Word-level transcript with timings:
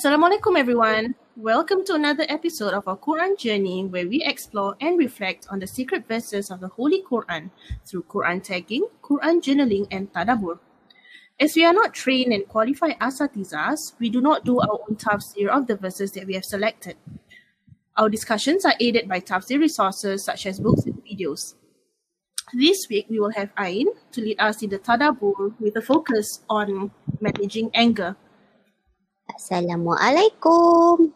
Assalamualaikum 0.00 0.56
everyone. 0.56 1.12
Welcome 1.36 1.84
to 1.84 1.92
another 1.92 2.24
episode 2.32 2.72
of 2.72 2.88
our 2.88 2.96
Quran 2.96 3.36
journey 3.36 3.84
where 3.84 4.08
we 4.08 4.24
explore 4.24 4.72
and 4.80 4.96
reflect 4.96 5.44
on 5.52 5.60
the 5.60 5.68
secret 5.68 6.08
verses 6.08 6.48
of 6.48 6.64
the 6.64 6.72
Holy 6.72 7.04
Quran 7.04 7.52
through 7.84 8.08
Quran 8.08 8.40
tagging, 8.40 8.88
Quran 9.04 9.44
journaling 9.44 9.84
and 9.92 10.08
tadabbur. 10.08 10.56
As 11.36 11.52
we 11.52 11.68
are 11.68 11.76
not 11.76 11.92
trained 11.92 12.32
and 12.32 12.48
qualified 12.48 12.96
asatizas, 12.96 13.92
we 14.00 14.08
do 14.08 14.24
not 14.24 14.42
do 14.42 14.56
our 14.64 14.80
own 14.88 14.96
tafsir 14.96 15.52
of 15.52 15.66
the 15.66 15.76
verses 15.76 16.16
that 16.16 16.24
we 16.24 16.32
have 16.32 16.48
selected. 16.48 16.96
Our 18.00 18.08
discussions 18.08 18.64
are 18.64 18.80
aided 18.80 19.04
by 19.04 19.20
tafsir 19.20 19.60
resources 19.60 20.24
such 20.24 20.46
as 20.46 20.64
books 20.64 20.88
and 20.88 20.96
videos. 21.04 21.60
This 22.56 22.88
week, 22.88 23.04
we 23.12 23.20
will 23.20 23.36
have 23.36 23.52
Ain 23.60 23.92
to 24.16 24.24
lead 24.24 24.40
us 24.40 24.64
in 24.64 24.70
the 24.72 24.80
tadabbur 24.80 25.60
with 25.60 25.76
a 25.76 25.84
focus 25.84 26.40
on 26.48 26.90
managing 27.20 27.68
anger. 27.74 28.16
Assalamualaikum. 29.36 31.14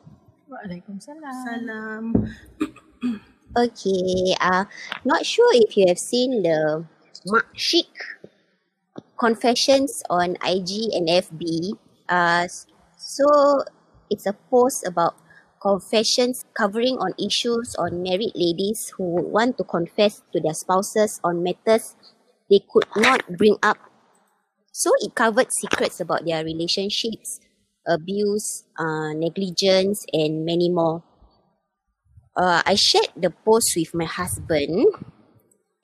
Waalaikumsalam. 0.50 1.34
Salam. 1.46 2.05
Okay, 3.55 4.34
uh, 4.42 4.66
not 5.06 5.22
sure 5.22 5.50
if 5.55 5.78
you 5.78 5.86
have 5.86 5.98
seen 5.98 6.42
the 6.42 6.82
Mak 7.30 7.46
Shik 7.55 7.86
confessions 9.14 10.02
on 10.10 10.34
IG 10.42 10.91
and 10.91 11.06
FB. 11.06 11.78
Uh, 12.10 12.50
so 12.98 13.62
it's 14.10 14.27
a 14.27 14.34
post 14.50 14.83
about 14.86 15.14
confessions 15.62 16.44
covering 16.52 16.98
on 16.98 17.14
issues 17.16 17.74
on 17.78 18.02
married 18.02 18.34
ladies 18.34 18.92
who 18.98 19.22
want 19.22 19.56
to 19.56 19.64
confess 19.64 20.20
to 20.33 20.41
their 20.41 20.52
spouses 20.52 21.20
on 21.24 21.42
matters 21.42 21.96
they 22.50 22.60
could 22.69 22.84
not 22.96 23.24
bring 23.38 23.56
up. 23.62 23.78
So 24.72 24.91
it 25.00 25.14
covered 25.14 25.48
secrets 25.52 26.00
about 26.00 26.27
their 26.27 26.44
relationships, 26.44 27.41
abuse, 27.86 28.64
uh, 28.78 29.12
negligence, 29.12 30.04
and 30.12 30.44
many 30.44 30.70
more. 30.70 31.02
Uh, 32.36 32.62
I 32.66 32.74
shared 32.74 33.14
the 33.16 33.30
post 33.30 33.74
with 33.77 33.94
my 33.94 34.06
husband 34.06 34.86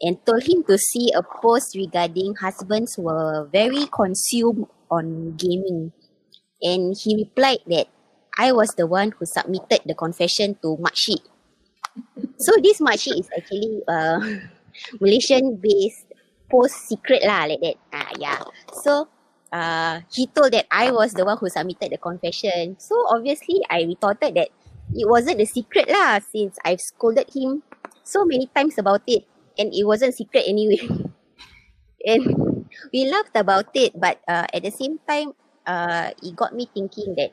and 0.01 0.19
told 0.27 0.43
him 0.43 0.65
to 0.65 0.79
see 0.79 1.13
a 1.15 1.23
post 1.23 1.77
regarding 1.77 2.35
husbands 2.37 2.97
were 2.99 3.49
very 3.53 3.87
consumed 3.87 4.67
on 4.91 5.37
gaming. 5.37 5.93
And 6.63 6.97
he 6.99 7.17
replied 7.17 7.61
that 7.69 7.89
I 8.39 8.53
was 8.53 8.71
the 8.77 8.87
one 8.87 9.13
who 9.13 9.27
submitted 9.27 9.81
the 9.87 9.95
confession 9.95 10.57
to 10.63 10.77
Makshi. 10.81 11.19
So 12.39 12.53
this 12.63 12.81
Makshi 12.81 13.21
is 13.21 13.29
actually 13.37 13.83
a 13.89 14.21
Malaysian 15.01 15.57
based 15.61 16.07
post 16.51 16.89
secret 16.89 17.23
lah 17.23 17.45
like 17.45 17.61
that. 17.61 17.77
Ah 17.93 18.11
yeah. 18.19 18.43
So 18.83 19.09
uh 19.53 20.01
he 20.13 20.27
told 20.27 20.53
that 20.53 20.67
I 20.71 20.91
was 20.91 21.13
the 21.13 21.25
one 21.25 21.39
who 21.39 21.49
submitted 21.49 21.91
the 21.93 21.99
confession. 21.99 22.77
So 22.79 22.95
obviously 23.11 23.63
I 23.71 23.83
retorted 23.83 24.35
that 24.35 24.49
it 24.95 25.07
wasn't 25.09 25.41
a 25.41 25.47
secret 25.47 25.89
lah 25.89 26.19
since 26.23 26.59
I've 26.65 26.81
scolded 26.81 27.31
him 27.35 27.63
so 28.03 28.25
many 28.25 28.51
times 28.55 28.79
about 28.79 29.03
it 29.07 29.27
and 29.59 29.73
it 29.75 29.85
wasn't 29.87 30.15
secret 30.15 30.45
anyway. 30.47 30.81
and 32.07 32.67
we 32.93 33.11
laughed 33.11 33.37
about 33.37 33.69
it 33.75 33.93
but 33.99 34.21
uh, 34.29 34.47
at 34.53 34.63
the 34.63 34.71
same 34.71 34.99
time 35.09 35.33
uh, 35.67 36.11
it 36.23 36.35
got 36.37 36.55
me 36.55 36.69
thinking 36.73 37.15
that 37.17 37.33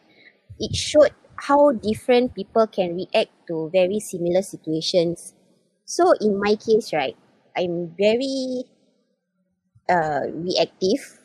it 0.59 0.75
showed 0.75 1.13
how 1.37 1.71
different 1.71 2.33
people 2.35 2.67
can 2.67 2.95
react 2.95 3.29
to 3.47 3.69
very 3.71 3.99
similar 3.99 4.41
situations. 4.41 5.33
So 5.85 6.13
in 6.19 6.39
my 6.39 6.55
case, 6.55 6.91
right, 6.93 7.15
I'm 7.55 7.93
very 7.97 8.65
uh, 9.89 10.27
reactive. 10.33 11.19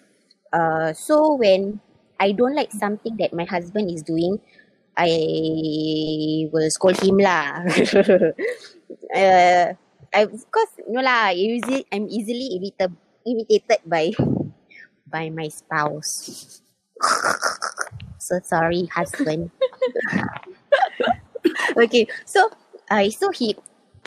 Uh, 0.52 0.92
so 0.92 1.34
when 1.34 1.80
I 2.20 2.32
don't 2.32 2.54
like 2.54 2.72
something 2.72 3.16
that 3.18 3.32
my 3.32 3.44
husband 3.44 3.90
is 3.90 4.02
doing, 4.02 4.38
I 4.96 6.48
will 6.52 6.68
scold 6.70 7.00
him 7.00 7.16
lah. 7.18 7.64
uh, 9.16 9.66
I 10.12 10.20
of 10.28 10.44
course 10.52 10.72
no 10.88 11.00
lah. 11.00 11.32
Usually 11.32 11.88
I'm 11.88 12.06
easily 12.12 12.60
irritated 12.60 12.92
irritated 13.24 13.80
by 13.88 14.12
by 15.08 15.32
my 15.32 15.48
spouse. 15.48 16.60
so 18.18 18.38
sorry, 18.44 18.86
husband. 18.92 19.50
okay, 21.76 22.06
so 22.24 22.50
I 22.90 23.08
so 23.08 23.30
he 23.30 23.56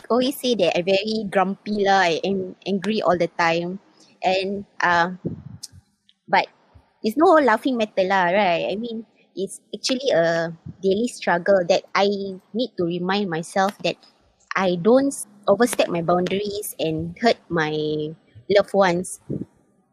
always 0.08 0.38
say 0.38 0.54
that 0.54 0.78
I 0.78 0.82
very 0.82 1.26
grumpy 1.30 1.84
lah. 1.84 2.06
I 2.06 2.22
am 2.22 2.54
angry 2.66 3.02
all 3.02 3.18
the 3.18 3.30
time, 3.34 3.82
and 4.22 4.64
uh, 4.80 5.18
but 6.28 6.46
it's 7.02 7.16
no 7.16 7.38
laughing 7.38 7.76
matter 7.76 8.04
lah, 8.04 8.30
right? 8.32 8.68
I 8.70 8.76
mean, 8.76 9.06
it's 9.36 9.60
actually 9.74 10.10
a 10.10 10.52
daily 10.82 11.08
struggle 11.08 11.60
that 11.68 11.84
I 11.94 12.08
need 12.54 12.70
to 12.78 12.84
remind 12.84 13.30
myself 13.30 13.76
that 13.84 13.96
I 14.56 14.76
don't 14.80 15.14
overstep 15.46 15.88
my 15.88 16.02
boundaries 16.02 16.74
and 16.80 17.16
hurt 17.20 17.36
my 17.48 17.72
loved 18.50 18.74
ones. 18.74 19.20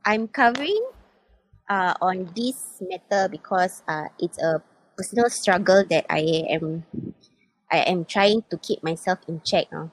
I'm 0.06 0.28
covering 0.28 0.82
uh, 1.70 1.94
on 2.02 2.30
this 2.36 2.82
matter 2.82 3.28
because 3.30 3.84
uh, 3.88 4.08
it's 4.20 4.40
a 4.42 4.62
personal 4.98 5.30
struggle 5.30 5.84
that 5.90 6.06
I 6.10 6.46
am 6.50 6.86
I 7.72 7.80
am 7.90 8.06
trying 8.06 8.44
to 8.52 8.58
keep 8.58 8.84
myself 8.84 9.20
in 9.28 9.42
check. 9.42 9.68
Uh. 9.74 9.88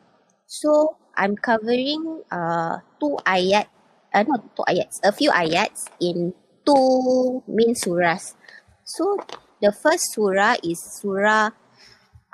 So 0.47 0.97
I'm 1.17 1.37
covering 1.37 2.23
uh, 2.31 2.81
two 3.01 3.17
ayat, 3.27 3.67
uh, 4.15 4.23
not 4.23 4.57
two 4.57 4.65
ayats, 4.69 5.01
a 5.05 5.13
few 5.13 5.31
ayats 5.31 5.87
in 6.01 6.35
two 6.65 7.43
main 7.47 7.75
surahs. 7.75 8.35
So 8.85 9.19
the 9.61 9.73
first 9.73 10.13
surah 10.13 10.57
is 10.63 10.81
Surah 11.01 11.51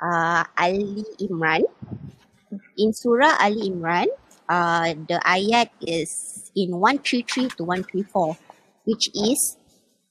uh, 0.01 0.43
Ali 0.57 1.05
Imran. 1.21 1.63
In 2.77 2.93
Surah 2.93 3.37
Ali 3.41 3.69
Imran, 3.69 4.07
uh, 4.49 4.95
the 5.07 5.19
ayat 5.25 5.69
is 5.81 6.51
in 6.55 6.79
133 6.79 7.49
to 7.57 7.63
134, 7.63 8.37
which 8.85 9.09
is, 9.13 9.57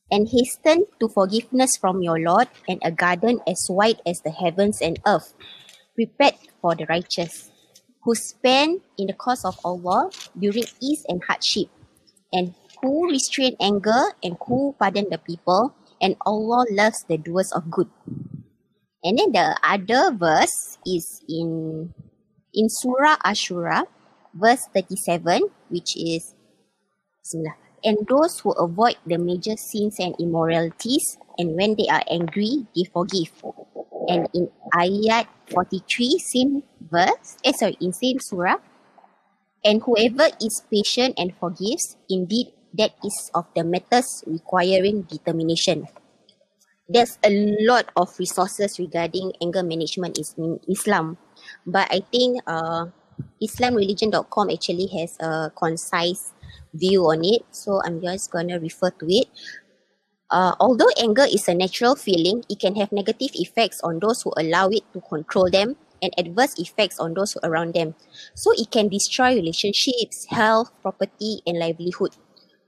And 0.07 0.31
hasten 0.31 0.87
to 1.03 1.11
forgiveness 1.11 1.75
from 1.75 1.99
your 1.99 2.23
Lord 2.23 2.47
and 2.71 2.79
a 2.87 2.95
garden 2.95 3.43
as 3.43 3.67
wide 3.67 3.99
as 4.07 4.23
the 4.23 4.31
heavens 4.31 4.79
and 4.79 5.03
earth, 5.03 5.35
prepared 5.99 6.39
for 6.63 6.79
the 6.79 6.87
righteous, 6.87 7.51
who 8.07 8.15
spend 8.15 8.79
in 8.97 9.11
the 9.11 9.19
cause 9.19 9.43
of 9.43 9.59
Allah 9.67 10.15
during 10.39 10.63
ease 10.79 11.03
and 11.11 11.19
hardship, 11.27 11.67
and 12.31 12.55
who 12.79 13.11
restrain 13.11 13.59
anger 13.59 14.15
and 14.23 14.39
who 14.47 14.79
pardon 14.79 15.11
the 15.11 15.19
people, 15.19 15.75
and 16.01 16.15
Allah 16.23 16.71
loves 16.71 17.03
the 17.11 17.19
doers 17.19 17.51
of 17.51 17.67
good. 17.67 17.91
And 19.03 19.19
then 19.19 19.35
the 19.35 19.59
other 19.59 20.15
verse 20.15 20.79
is 20.87 21.27
in 21.27 21.91
in 22.55 22.71
Surah 22.71 23.19
Ashura, 23.27 23.91
verse 24.33 24.63
37, 24.71 25.43
which 25.75 25.99
is 25.99 26.31
Bismillah. 27.27 27.59
And 27.83 27.99
those 28.07 28.39
who 28.39 28.55
avoid 28.55 29.03
the 29.05 29.19
major 29.19 29.59
sins 29.59 29.99
and 29.99 30.15
immoralities, 30.23 31.19
and 31.39 31.59
when 31.59 31.75
they 31.75 31.91
are 31.91 32.03
angry, 32.07 32.71
they 32.75 32.87
forgive. 32.87 33.35
And 34.07 34.31
in 34.31 34.47
ayat 34.75 35.27
43, 35.51 36.19
same 36.19 36.63
verse, 36.91 37.37
eh 37.45 37.53
sorry, 37.53 37.77
in 37.81 37.93
same 37.93 38.19
surah, 38.21 38.57
and 39.65 39.83
whoever 39.83 40.29
is 40.41 40.63
patient 40.71 41.15
and 41.19 41.35
forgives, 41.37 41.97
indeed 42.09 42.53
that 42.75 42.93
is 43.05 43.31
of 43.35 43.47
the 43.55 43.65
matters 43.65 44.23
requiring 44.27 45.03
determination. 45.03 45.87
There's 46.89 47.19
a 47.25 47.31
lot 47.67 47.91
of 47.97 48.15
resources 48.19 48.79
regarding 48.79 49.33
anger 49.43 49.63
management 49.63 50.19
is 50.19 50.35
in 50.39 50.61
Islam, 50.69 51.19
but 51.67 51.91
I 51.91 52.01
think 52.13 52.39
uh, 52.47 52.87
IslamReligion.com 53.43 54.51
actually 54.51 54.87
has 54.99 55.19
a 55.19 55.51
concise 55.51 56.33
view 56.75 57.11
on 57.11 57.25
it, 57.25 57.43
so 57.51 57.83
I'm 57.83 58.01
just 58.01 58.31
gonna 58.31 58.61
refer 58.61 58.91
to 58.91 59.07
it. 59.09 59.27
Uh, 60.31 60.55
although 60.59 60.91
anger 60.99 61.25
is 61.25 61.47
a 61.49 61.55
natural 61.55 61.95
feeling, 61.95 62.43
it 62.49 62.59
can 62.59 62.75
have 62.75 62.91
negative 62.91 63.31
effects 63.35 63.81
on 63.83 64.01
those 64.01 64.23
who 64.23 64.33
allow 64.37 64.69
it 64.69 64.83
to 64.93 65.01
control 65.09 65.49
them 65.51 65.77
and 66.03 66.13
adverse 66.19 66.59
effects 66.59 66.99
on 66.99 67.15
those 67.15 67.37
around 67.43 67.75
them. 67.75 67.95
So 68.35 68.53
it 68.53 68.71
can 68.71 68.89
destroy 68.89 69.35
relationships, 69.35 70.27
health, 70.31 70.71
property, 70.83 71.43
and 71.47 71.59
livelihood. 71.59 72.17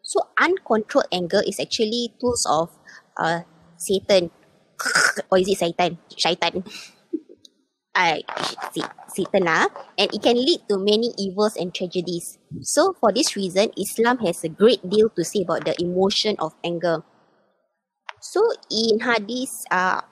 So 0.02 0.20
uncontrolled 0.40 1.08
anger 1.12 1.43
is 1.46 1.60
actually 1.60 2.14
tools 2.20 2.46
of 2.49 2.70
uh, 3.16 3.40
Satan. 3.76 4.31
or 5.31 5.38
is 5.38 5.49
it 5.49 5.58
Satan? 5.62 5.99
Shaitan. 6.16 6.64
I 7.99 8.22
Satan 9.11 9.43
lah. 9.44 9.66
And 9.99 10.06
it 10.14 10.22
can 10.22 10.38
lead 10.38 10.62
to 10.70 10.78
many 10.78 11.11
evils 11.19 11.58
and 11.58 11.75
tragedies. 11.75 12.38
So 12.62 12.94
for 13.02 13.11
this 13.12 13.34
reason, 13.34 13.75
Islam 13.75 14.22
has 14.22 14.44
a 14.44 14.49
great 14.49 14.78
deal 14.88 15.11
to 15.19 15.25
say 15.26 15.43
about 15.43 15.66
the 15.66 15.75
emotion 15.82 16.38
of 16.38 16.54
anger. 16.62 17.02
So 18.20 18.42
in 18.70 19.00
hadith, 19.00 19.52
uh, 19.70 20.02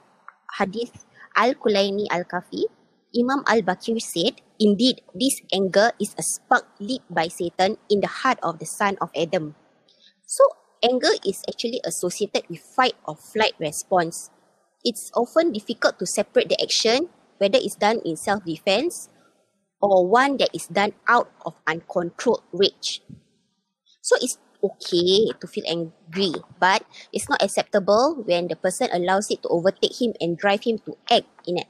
hadith 0.59 1.05
Al-Kulaini 1.37 2.07
Al-Kafi, 2.11 2.65
Imam 3.13 3.45
Al-Bakir 3.47 4.01
said, 4.01 4.41
Indeed, 4.59 5.03
this 5.15 5.41
anger 5.53 5.93
is 6.01 6.15
a 6.17 6.23
spark 6.23 6.65
lit 6.81 7.03
by 7.11 7.29
Satan 7.29 7.77
in 7.91 8.01
the 8.01 8.09
heart 8.09 8.39
of 8.43 8.59
the 8.59 8.65
son 8.65 8.97
of 9.01 9.11
Adam. 9.15 9.55
So, 10.25 10.45
anger 10.83 11.13
is 11.25 11.45
actually 11.49 11.81
associated 11.85 12.49
with 12.49 12.61
fight 12.61 12.97
or 13.05 13.17
flight 13.17 13.53
response. 13.61 14.31
it's 14.87 15.11
often 15.19 15.51
difficult 15.51 15.99
to 15.99 16.07
separate 16.07 16.49
the 16.49 16.55
action, 16.63 17.11
whether 17.43 17.59
it's 17.59 17.75
done 17.75 17.99
in 18.07 18.15
self-defense 18.15 19.11
or 19.83 20.07
one 20.07 20.39
that 20.39 20.49
is 20.55 20.71
done 20.71 20.95
out 21.11 21.29
of 21.45 21.59
uncontrolled 21.67 22.47
rage. 22.55 23.03
So 24.01 24.15
it's 24.23 24.39
okay 24.63 25.33
to 25.41 25.47
feel 25.47 25.65
angry, 25.69 26.35
but 26.61 26.85
it's 27.13 27.29
not 27.29 27.43
acceptable 27.43 28.23
when 28.27 28.49
the 28.49 28.57
person 28.57 28.89
allows 28.93 29.31
it 29.31 29.43
to 29.43 29.49
overtake 29.49 30.01
him 30.01 30.15
and 30.21 30.37
drive 30.37 30.65
him 30.65 30.79
to 30.85 30.97
act 31.11 31.27
in 31.47 31.59
an 31.59 31.67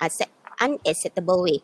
unacceptable 0.61 1.43
way. 1.43 1.61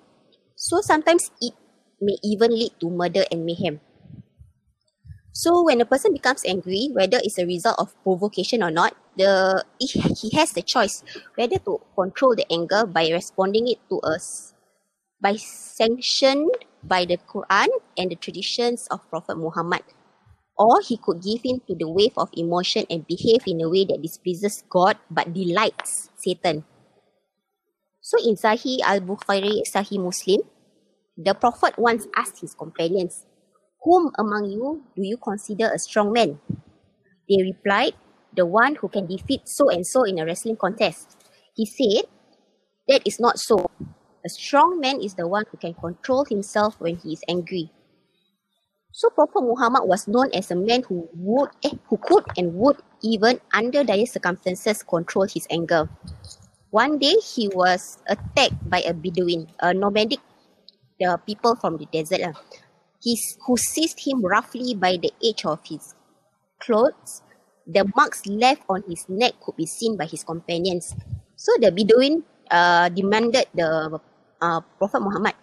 So 0.56 0.80
sometimes 0.80 1.30
it 1.40 1.54
may 2.00 2.16
even 2.22 2.50
lead 2.50 2.72
to 2.80 2.90
murder 2.90 3.24
and 3.30 3.44
mayhem. 3.44 3.80
So 5.32 5.64
when 5.64 5.80
a 5.80 5.88
person 5.88 6.12
becomes 6.12 6.44
angry, 6.44 6.90
whether 6.92 7.19
it's 7.22 7.38
a 7.38 7.46
result 7.46 7.76
of 7.78 7.96
provocation 8.04 8.62
or 8.62 8.70
not, 8.70 8.94
the 9.16 9.64
he 9.80 10.30
has 10.36 10.52
the 10.52 10.62
choice 10.62 11.02
whether 11.36 11.58
to 11.58 11.80
control 11.96 12.36
the 12.36 12.48
anger 12.52 12.86
by 12.86 13.08
responding 13.08 13.69
it 13.69 13.80
to 13.88 14.00
us 14.00 14.52
by 15.20 15.36
sanctioned 15.36 16.50
by 16.82 17.04
the 17.04 17.16
Quran 17.16 17.69
and 17.96 18.10
the 18.10 18.16
traditions 18.16 18.88
of 18.90 19.08
Prophet 19.08 19.38
Muhammad. 19.38 19.86
Or 20.62 20.79
he 20.79 20.94
could 20.94 21.19
give 21.19 21.43
in 21.43 21.59
to 21.67 21.75
the 21.75 21.91
wave 21.91 22.14
of 22.14 22.31
emotion 22.38 22.87
and 22.87 23.03
behave 23.03 23.43
in 23.50 23.59
a 23.59 23.69
way 23.69 23.82
that 23.91 23.99
displeases 23.99 24.62
God 24.70 24.94
but 25.11 25.35
delights 25.35 26.14
Satan. 26.23 26.62
So 27.99 28.14
in 28.23 28.38
Sahih 28.38 28.79
al-Bukhari, 28.87 29.67
Sahih 29.67 29.99
Muslim, 29.99 30.47
the 31.19 31.35
Prophet 31.35 31.75
once 31.79 32.06
asked 32.14 32.38
his 32.38 32.55
companions, 32.55 33.26
Whom 33.82 34.14
among 34.14 34.55
you 34.55 34.87
do 34.94 35.03
you 35.03 35.19
consider 35.19 35.67
a 35.67 35.82
strong 35.82 36.12
man? 36.12 36.38
They 37.26 37.43
replied, 37.43 37.99
The 38.31 38.47
one 38.47 38.76
who 38.76 38.87
can 38.87 39.11
defeat 39.11 39.43
so 39.50 39.67
and 39.69 39.82
so 39.85 40.05
in 40.06 40.20
a 40.20 40.25
wrestling 40.25 40.62
contest. 40.62 41.19
He 41.58 41.67
said, 41.67 42.06
That 42.87 43.03
is 43.03 43.19
not 43.19 43.41
so. 43.41 43.67
A 44.25 44.29
strong 44.31 44.79
man 44.79 45.03
is 45.03 45.15
the 45.19 45.26
one 45.26 45.43
who 45.50 45.58
can 45.58 45.75
control 45.75 46.25
himself 46.25 46.79
when 46.79 47.03
he 47.03 47.15
is 47.15 47.23
angry. 47.29 47.73
So 48.93 49.09
Prophet 49.11 49.41
Muhammad 49.41 49.89
was 49.89 50.06
known 50.06 50.29
as 50.35 50.50
a 50.50 50.56
man 50.56 50.83
who 50.85 51.09
would, 51.15 51.50
eh, 51.65 51.73
who 51.89 51.97
could 51.97 52.25
and 52.37 52.55
would 52.55 52.77
even 53.03 53.41
under 53.53 53.83
dire 53.85 54.06
circumstances 54.06 54.83
control 54.83 55.27
his 55.27 55.47
anger. 55.50 55.89
One 56.71 56.99
day 56.99 57.17
he 57.21 57.49
was 57.49 57.99
attacked 58.06 58.56
by 58.69 58.81
a 58.85 58.93
Bedouin, 58.93 59.49
a 59.61 59.73
nomadic 59.73 60.21
the 61.00 61.19
people 61.27 61.56
from 61.56 61.77
the 61.79 61.87
desert. 61.91 62.21
Uh. 62.23 62.33
He's, 63.03 63.37
who 63.47 63.56
seized 63.56 63.99
him 63.99 64.23
roughly 64.23 64.75
by 64.75 64.97
the 64.97 65.11
edge 65.25 65.44
of 65.44 65.59
his 65.67 65.94
clothes. 66.61 67.23
The 67.67 67.85
marks 67.97 68.27
left 68.27 68.62
on 68.69 68.85
his 68.89 69.09
neck 69.09 69.35
could 69.43 69.56
be 69.56 69.67
seen 69.67 69.97
by 69.97 70.06
his 70.06 70.23
companions. 70.23 70.94
So 71.37 71.50
the 71.59 71.73
Bedouin 71.73 72.23
uh, 72.50 72.89
demanded 72.91 73.47
the 73.55 73.99
uh, 74.41 74.61
Prophet 74.79 75.00
Muhammad 75.00 75.35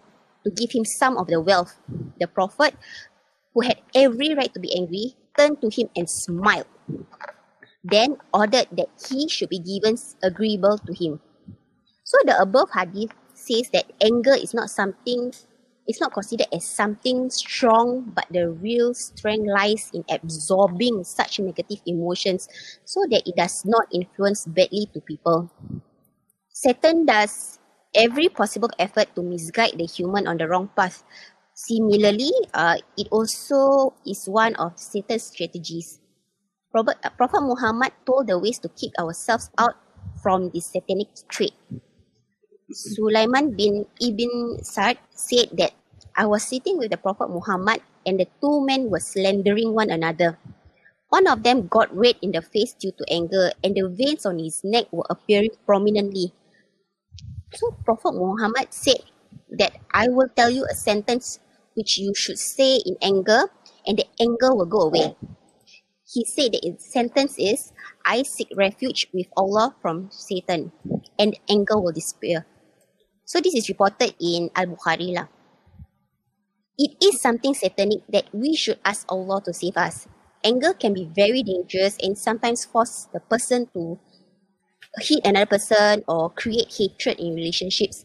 to 0.46 0.52
give 0.52 0.72
him 0.72 0.86
some 0.86 1.18
of 1.18 1.28
the 1.28 1.42
wealth. 1.42 1.76
The 2.20 2.28
Prophet, 2.28 2.76
who 3.60 3.68
had 3.68 3.84
every 3.94 4.34
right 4.34 4.54
to 4.54 4.60
be 4.60 4.72
angry, 4.72 5.20
turned 5.38 5.60
to 5.60 5.68
him 5.68 5.90
and 5.96 6.10
smiled. 6.10 6.68
Then 7.84 8.16
ordered 8.34 8.72
that 8.72 8.88
he 9.08 9.28
should 9.28 9.50
be 9.50 9.60
given 9.60 10.00
agreeable 10.24 10.78
to 10.80 10.94
him. 10.96 11.20
So 12.04 12.18
the 12.24 12.40
above 12.40 12.72
hadith 12.72 13.12
says 13.36 13.70
that 13.76 13.92
anger 14.00 14.32
is 14.34 14.54
not 14.54 14.70
something 14.70 15.34
it's 15.90 16.00
not 16.00 16.14
considered 16.14 16.48
as 16.54 16.70
something 16.70 17.32
strong, 17.32 18.14
but 18.14 18.30
the 18.30 18.48
real 18.48 18.94
strength 18.94 19.50
lies 19.50 19.90
in 19.92 20.06
absorbing 20.08 21.04
such 21.04 21.40
negative 21.40 21.82
emotions 21.88 22.48
so 22.86 23.02
that 23.10 23.26
it 23.26 23.36
does 23.36 23.66
not 23.66 23.90
influence 23.92 24.46
badly 24.46 24.86
to 24.94 25.02
people. 25.02 25.50
Satan 26.54 27.08
does 27.08 27.58
every 27.96 28.30
possible 28.30 28.70
effort 28.78 29.10
to 29.16 29.24
misguide 29.24 29.82
the 29.82 29.90
human 29.90 30.28
on 30.28 30.38
the 30.38 30.48
wrong 30.48 30.70
path. 30.78 31.04
Similarly, 31.60 32.32
uh, 32.56 32.80
it 32.96 33.12
also 33.12 33.92
is 34.08 34.24
one 34.32 34.56
of 34.56 34.80
Satan's 34.80 35.28
strategies. 35.28 36.00
Prophet, 36.72 36.96
uh, 37.04 37.12
Prophet 37.20 37.44
Muhammad 37.44 37.92
told 38.08 38.32
the 38.32 38.40
ways 38.40 38.64
to 38.64 38.72
keep 38.80 38.96
ourselves 38.96 39.52
out 39.60 39.76
from 40.24 40.56
this 40.56 40.72
satanic 40.72 41.12
trait. 41.28 41.52
Sulaiman 42.72 43.60
bin 43.60 43.84
Ibn 44.00 44.64
Sa'd 44.64 45.04
said 45.12 45.52
that 45.60 45.76
I 46.16 46.32
was 46.32 46.48
sitting 46.48 46.80
with 46.80 46.96
the 46.96 47.02
Prophet 47.02 47.28
Muhammad 47.28 47.84
and 48.08 48.16
the 48.24 48.28
two 48.40 48.64
men 48.64 48.88
were 48.88 49.04
slandering 49.04 49.76
one 49.76 49.92
another. 49.92 50.40
One 51.12 51.28
of 51.28 51.44
them 51.44 51.68
got 51.68 51.92
red 51.92 52.16
in 52.24 52.32
the 52.32 52.42
face 52.42 52.72
due 52.72 52.96
to 52.96 53.04
anger 53.12 53.52
and 53.66 53.76
the 53.76 53.90
veins 53.92 54.24
on 54.26 54.40
his 54.40 54.64
neck 54.64 54.88
were 54.96 55.10
appearing 55.10 55.52
prominently. 55.66 56.32
So 57.52 57.76
Prophet 57.84 58.16
Muhammad 58.16 58.72
said 58.72 59.04
that 59.60 59.76
I 59.92 60.08
will 60.08 60.30
tell 60.38 60.50
you 60.54 60.64
a 60.70 60.76
sentence 60.78 61.42
which 61.80 61.96
you 61.96 62.12
should 62.12 62.36
say 62.36 62.84
in 62.84 63.00
anger 63.00 63.48
and 63.88 63.96
the 63.96 64.04
anger 64.20 64.52
will 64.52 64.68
go 64.68 64.92
away. 64.92 65.16
He 66.04 66.28
said 66.28 66.52
that 66.52 66.68
the 66.68 66.76
sentence 66.76 67.40
is, 67.40 67.72
I 68.04 68.24
seek 68.28 68.52
refuge 68.52 69.08
with 69.14 69.32
Allah 69.38 69.80
from 69.80 70.12
Satan 70.12 70.76
and 71.16 71.40
anger 71.48 71.80
will 71.80 71.96
disappear. 71.96 72.44
So 73.24 73.40
this 73.40 73.56
is 73.56 73.70
reported 73.72 74.12
in 74.20 74.52
Al-Bukhari 74.52 75.16
lah. 75.16 75.32
It 76.76 77.00
is 77.00 77.22
something 77.22 77.56
satanic 77.56 78.04
that 78.12 78.28
we 78.36 78.60
should 78.60 78.84
ask 78.84 79.08
Allah 79.08 79.40
to 79.48 79.54
save 79.56 79.78
us. 79.80 80.08
Anger 80.44 80.74
can 80.74 80.92
be 80.92 81.08
very 81.08 81.44
dangerous 81.44 81.96
and 82.04 82.18
sometimes 82.18 82.66
force 82.68 83.08
the 83.14 83.20
person 83.24 83.72
to 83.72 84.00
hit 85.00 85.24
another 85.24 85.46
person 85.46 86.04
or 86.08 86.32
create 86.32 86.74
hatred 86.76 87.20
in 87.20 87.36
relationships, 87.36 88.04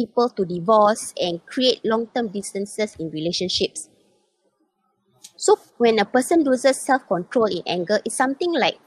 people 0.00 0.32
to 0.32 0.48
divorce 0.48 1.12
and 1.20 1.44
create 1.44 1.84
long-term 1.84 2.28
distances 2.32 2.96
in 2.98 3.10
relationships. 3.10 3.88
So 5.36 5.56
when 5.76 5.98
a 5.98 6.04
person 6.04 6.44
loses 6.44 6.80
self-control 6.80 7.52
in 7.52 7.62
anger, 7.66 8.00
it's 8.04 8.16
something 8.16 8.52
like 8.52 8.78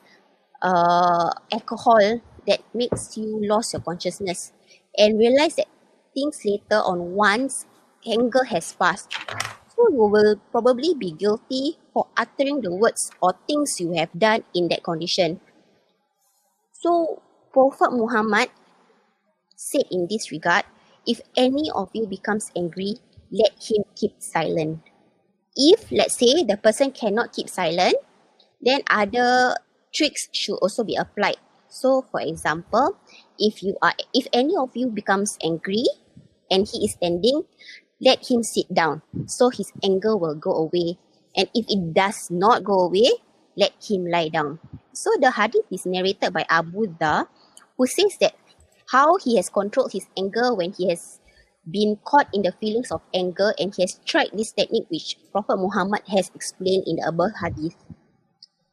uh, 0.62 1.30
alcohol 1.51 2.21
that 2.48 2.62
makes 2.74 3.18
you 3.18 3.42
lose 3.45 3.74
your 3.74 3.81
consciousness 3.81 4.54
and 4.98 5.19
realize 5.19 5.56
that 5.56 5.69
things 6.13 6.42
later 6.45 6.81
on 6.81 7.13
once 7.13 7.65
anger 8.06 8.44
has 8.45 8.74
passed. 8.74 9.13
So 9.75 9.89
you 9.89 10.06
will 10.06 10.38
probably 10.51 10.94
be 10.94 11.12
guilty 11.12 11.77
for 11.94 12.07
uttering 12.18 12.62
the 12.62 12.74
words 12.74 13.12
or 13.21 13.33
things 13.48 13.80
you 13.80 13.94
have 13.94 14.10
done 14.18 14.44
in 14.54 14.68
that 14.69 14.83
condition. 14.83 15.41
So 16.72 17.22
Prophet 17.51 17.93
Muhammad 17.93 18.50
said 19.55 19.86
in 19.89 20.08
this 20.10 20.32
regard, 20.32 20.65
if 21.05 21.22
any 21.36 21.69
of 21.74 21.89
you 21.93 22.07
becomes 22.07 22.51
angry, 22.55 22.98
let 23.31 23.51
him 23.60 23.83
keep 23.95 24.15
silent. 24.19 24.81
If 25.55 25.91
let's 25.91 26.17
say 26.17 26.43
the 26.43 26.57
person 26.57 26.91
cannot 26.91 27.33
keep 27.33 27.50
silent, 27.50 27.95
then 28.62 28.81
other 28.89 29.55
tricks 29.93 30.29
should 30.33 30.57
also 30.62 30.83
be 30.83 30.95
applied. 30.95 31.38
So 31.69 32.05
for 32.10 32.22
example, 32.22 32.98
if 33.38 33.62
you 33.62 33.77
are 33.81 33.93
if 34.13 34.27
any 34.33 34.55
of 34.55 34.72
you 34.75 34.88
becomes 34.88 35.38
angry 35.43 35.86
and 36.50 36.67
he 36.67 36.86
is 36.86 36.93
standing, 36.93 37.43
let 38.01 38.29
him 38.29 38.43
sit 38.43 38.69
down 38.74 39.01
so 39.25 39.50
his 39.50 39.72
anger 39.83 40.17
will 40.17 40.36
go 40.36 40.51
away. 40.51 40.98
And 41.36 41.50
if 41.53 41.65
it 41.67 41.93
does 41.93 42.29
not 42.29 42.63
go 42.63 42.86
away, 42.86 43.10
let 43.57 43.74
him 43.81 44.05
lie 44.05 44.29
down. 44.29 44.60
So 44.93 45.10
the 45.19 45.31
hadith 45.31 45.65
is 45.72 45.86
narrated 45.86 46.33
by 46.33 46.45
Abu 46.50 46.88
Dha, 46.88 47.25
who 47.77 47.88
says 47.88 48.17
that 48.22 48.38
how 48.93 49.17
he 49.17 49.35
has 49.41 49.50
controlled 49.50 49.91
his 49.91 50.05
anger 50.13 50.53
when 50.53 50.71
he 50.71 50.88
has 50.88 51.17
been 51.65 51.97
caught 52.05 52.29
in 52.29 52.45
the 52.45 52.53
feelings 52.62 52.93
of 52.93 53.01
anger 53.09 53.50
and 53.57 53.73
he 53.73 53.81
has 53.81 53.97
tried 54.05 54.29
this 54.38 54.53
technique 54.53 54.85
which 54.93 55.17
Prophet 55.33 55.57
Muhammad 55.57 56.05
has 56.13 56.29
explained 56.38 56.85
in 56.85 57.01
the 57.01 57.07
above 57.09 57.33
hadith. 57.41 57.73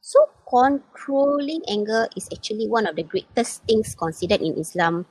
So 0.05 0.21
controlling 0.45 1.65
anger 1.69 2.09
is 2.17 2.29
actually 2.29 2.69
one 2.69 2.85
of 2.87 2.97
the 2.97 3.03
greatest 3.03 3.65
things 3.65 3.97
considered 3.97 4.45
in 4.45 4.61
Islam 4.61 5.07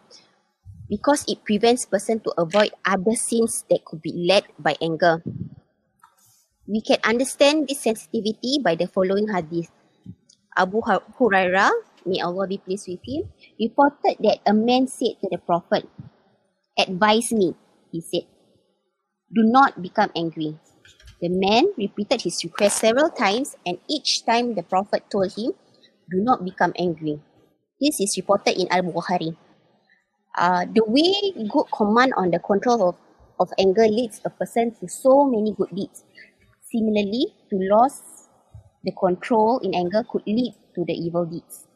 because 0.88 1.26
it 1.28 1.42
prevents 1.44 1.90
person 1.90 2.20
to 2.22 2.34
avoid 2.38 2.70
other 2.86 3.18
sins 3.18 3.66
that 3.70 3.86
could 3.86 4.04
be 4.06 4.14
led 4.14 4.46
by 4.60 4.78
anger. 4.78 5.24
We 6.68 6.82
can 6.86 7.02
understand 7.04 7.68
this 7.68 7.82
sensitivity 7.82 8.62
by 8.62 8.76
the 8.76 8.86
following 8.86 9.34
hadith. 9.34 9.74
Abu 10.58 10.82
Hurairah, 11.18 11.72
may 12.06 12.22
Allah 12.22 12.48
be 12.48 12.58
pleased 12.58 12.88
with 12.88 13.04
him, 13.04 13.30
reported 13.60 14.18
that 14.22 14.40
a 14.46 14.54
man 14.54 14.88
said 14.88 15.20
to 15.22 15.28
the 15.32 15.38
Prophet, 15.38 15.88
Advise 16.78 17.32
me, 17.32 17.56
he 17.92 18.02
said, 18.02 18.24
do 19.30 19.44
not 19.46 19.82
become 19.82 20.10
angry. 20.16 20.58
The 21.22 21.30
man 21.30 21.70
repeated 21.78 22.22
his 22.22 22.44
request 22.44 22.80
several 22.80 23.10
times 23.10 23.56
and 23.66 23.78
each 23.88 24.26
time 24.26 24.56
the 24.56 24.64
Prophet 24.64 25.04
told 25.12 25.34
him, 25.38 25.52
do 26.10 26.18
not 26.18 26.44
become 26.44 26.74
angry. 26.80 27.22
This 27.80 28.00
is 28.00 28.18
reported 28.18 28.60
in 28.60 28.68
Al-Bukhari. 28.72 29.38
Uh, 30.38 30.66
the 30.74 30.84
way 30.88 31.14
good 31.48 31.66
command 31.72 32.14
on 32.18 32.32
the 32.32 32.40
control 32.40 32.90
of, 32.90 32.96
of 33.40 33.50
anger 33.60 33.88
leads 33.88 34.22
a 34.26 34.30
person 34.30 34.74
to 34.80 34.88
so 34.88 35.26
many 35.26 35.54
good 35.54 35.70
deeds. 35.76 36.04
Similarly, 36.72 37.34
to 37.50 37.58
loss 37.70 38.30
the 38.84 38.92
control 38.98 39.60
in 39.60 39.76
anger 39.76 40.04
could 40.10 40.24
lead 40.26 40.56
to 40.76 40.86
the 40.86 40.94
evil 40.94 41.26
deeds. 41.26 41.69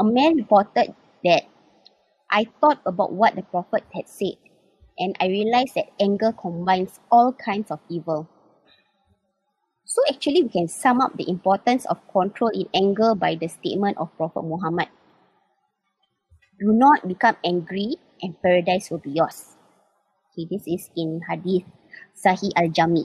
A 0.00 0.04
man 0.04 0.36
reported 0.36 0.96
that 1.24 1.44
I 2.30 2.48
thought 2.58 2.80
about 2.86 3.12
what 3.12 3.36
the 3.36 3.42
Prophet 3.42 3.84
had 3.92 4.08
said, 4.08 4.40
and 4.96 5.14
I 5.20 5.28
realized 5.28 5.76
that 5.76 5.92
anger 6.00 6.32
combines 6.32 6.98
all 7.12 7.36
kinds 7.36 7.70
of 7.70 7.80
evil. 7.92 8.26
So 9.84 10.00
actually, 10.08 10.44
we 10.44 10.48
can 10.48 10.68
sum 10.68 11.02
up 11.02 11.18
the 11.18 11.28
importance 11.28 11.84
of 11.84 12.00
control 12.08 12.48
in 12.48 12.64
anger 12.72 13.14
by 13.14 13.34
the 13.34 13.48
statement 13.48 13.98
of 13.98 14.08
Prophet 14.16 14.40
Muhammad. 14.40 14.88
Do 16.58 16.72
not 16.72 17.06
become 17.06 17.36
angry 17.44 17.96
and 18.22 18.40
paradise 18.40 18.88
will 18.88 19.04
be 19.04 19.10
yours. 19.10 19.56
Okay, 20.32 20.48
this 20.48 20.64
is 20.64 20.88
in 20.96 21.20
Hadith 21.28 21.68
Sahih 22.16 22.56
Al-Jami. 22.56 23.04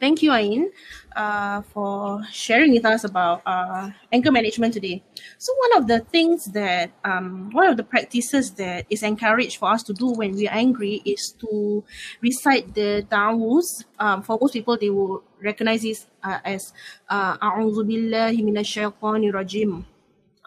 Thank 0.00 0.22
you, 0.22 0.32
Ain, 0.32 0.72
uh, 1.14 1.60
for 1.60 2.24
sharing 2.32 2.72
with 2.72 2.86
us 2.86 3.04
about 3.04 3.42
uh, 3.44 3.90
anger 4.10 4.32
management 4.32 4.72
today. 4.72 5.04
So, 5.36 5.52
one 5.68 5.82
of 5.82 5.88
the 5.88 6.00
things 6.00 6.46
that, 6.56 6.90
um, 7.04 7.50
one 7.52 7.66
of 7.68 7.76
the 7.76 7.84
practices 7.84 8.52
that 8.52 8.86
is 8.88 9.02
encouraged 9.02 9.58
for 9.58 9.68
us 9.68 9.82
to 9.82 9.92
do 9.92 10.10
when 10.12 10.32
we 10.32 10.48
are 10.48 10.56
angry 10.56 11.02
is 11.04 11.36
to 11.40 11.84
recite 12.22 12.72
the 12.72 13.04
ta'awuz. 13.10 13.84
Um, 13.98 14.22
for 14.22 14.38
most 14.40 14.54
people, 14.54 14.78
they 14.78 14.88
will 14.88 15.22
recognize 15.38 15.82
this 15.82 16.06
uh, 16.24 16.38
as 16.46 16.72
uh, 17.10 17.36
A'udhu 17.36 17.84
billahi 17.84 18.40
minash. 18.40 19.84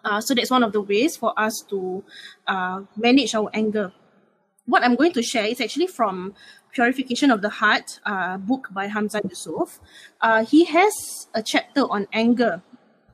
Uh, 0.03 0.19
so 0.19 0.33
that's 0.33 0.49
one 0.49 0.63
of 0.63 0.71
the 0.73 0.81
ways 0.81 1.15
for 1.15 1.31
us 1.39 1.63
to 1.69 2.03
uh, 2.47 2.81
manage 2.97 3.35
our 3.35 3.51
anger. 3.53 3.93
What 4.65 4.81
I'm 4.81 4.95
going 4.95 5.13
to 5.13 5.21
share 5.21 5.45
is 5.45 5.61
actually 5.61 5.87
from 5.87 6.33
Purification 6.73 7.29
of 7.29 7.41
the 7.41 7.49
Heart 7.49 7.99
uh, 8.05 8.37
book 8.37 8.69
by 8.71 8.87
Hamza 8.87 9.21
Yusuf. 9.29 9.79
Uh, 10.21 10.43
he 10.43 10.65
has 10.65 11.27
a 11.33 11.41
chapter 11.43 11.81
on 11.81 12.07
anger. 12.11 12.61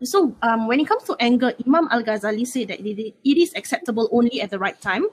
So 0.02 0.34
um, 0.42 0.68
when 0.68 0.80
it 0.80 0.88
comes 0.88 1.04
to 1.04 1.16
anger, 1.20 1.54
Imam 1.68 1.90
Al-Ghazali 1.92 2.48
said 2.48 2.70
that 2.70 2.80
it 2.80 3.38
is 3.38 3.54
acceptable 3.56 4.08
only 4.14 4.42
at 4.42 4.50
the 4.50 4.58
right 4.58 4.80
time, 4.80 5.08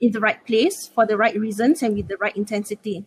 in 0.00 0.10
the 0.10 0.18
right 0.18 0.44
place, 0.44 0.90
for 0.92 1.06
the 1.06 1.16
right 1.16 1.38
reasons, 1.38 1.82
and 1.82 1.94
with 1.94 2.08
the 2.08 2.16
right 2.16 2.36
intensity. 2.36 3.04